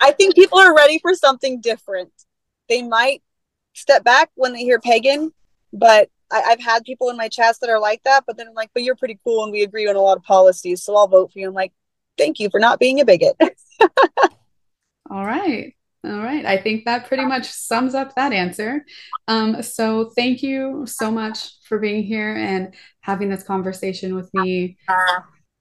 [0.00, 2.12] I think people are ready for something different.
[2.68, 3.22] They might
[3.74, 5.32] step back when they hear pagan,
[5.72, 8.54] but I, have had people in my chats that are like that, but then I'm
[8.54, 11.08] like, but you're pretty cool and we agree on a lot of policies, so I'll
[11.08, 11.48] vote for you.
[11.48, 11.72] I'm like,
[12.16, 13.36] thank you for not being a bigot.
[15.10, 15.74] All right.
[16.04, 16.44] All right.
[16.44, 18.84] I think that pretty much sums up that answer.
[19.28, 24.76] Um, so thank you so much for being here and having this conversation with me.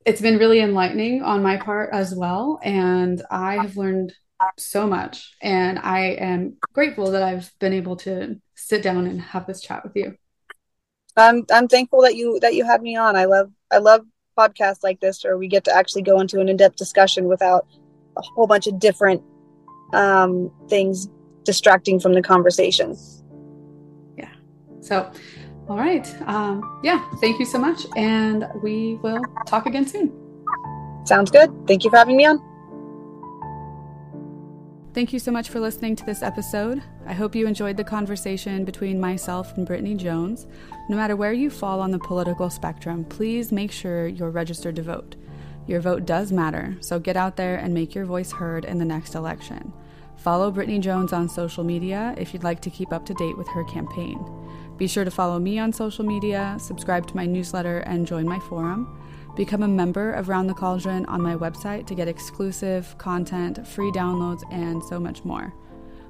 [0.06, 2.60] It's been really enlightening on my part as well.
[2.64, 4.14] And I have learned
[4.57, 5.36] so much.
[5.41, 9.84] And I am grateful that I've been able to sit down and have this chat
[9.84, 10.15] with you.
[11.18, 13.15] I'm I'm thankful that you that you had me on.
[13.15, 14.06] I love I love
[14.38, 17.66] podcasts like this where we get to actually go into an in-depth discussion without
[18.18, 19.22] a whole bunch of different
[19.94, 21.07] um, things
[21.44, 22.95] distracting from the conversation.
[24.18, 24.32] Yeah.
[24.82, 25.12] So,
[25.70, 26.07] all right.
[26.28, 27.06] Um, yeah.
[27.22, 27.86] Thank you so much.
[27.95, 30.12] And we will talk again soon.
[31.06, 31.52] Sounds good.
[31.68, 32.55] Thank you for having me on.
[34.95, 36.81] Thank you so much for listening to this episode.
[37.05, 40.47] I hope you enjoyed the conversation between myself and Brittany Jones.
[40.88, 44.81] No matter where you fall on the political spectrum, please make sure you're registered to
[44.84, 45.17] vote.
[45.67, 48.85] Your vote does matter, so get out there and make your voice heard in the
[48.85, 49.73] next election.
[50.15, 53.49] Follow Brittany Jones on social media if you'd like to keep up to date with
[53.49, 54.26] her campaign.
[54.77, 58.39] Be sure to follow me on social media, subscribe to my newsletter, and join my
[58.39, 58.97] forum.
[59.36, 63.91] Become a member of Round the Cauldron on my website to get exclusive content, free
[63.91, 65.53] downloads, and so much more.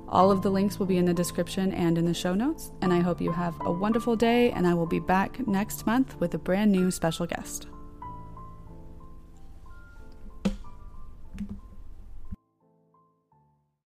[0.07, 2.93] All of the links will be in the description and in the show notes, and
[2.93, 6.35] I hope you have a wonderful day, and I will be back next month with
[6.35, 7.65] a brand new special guest.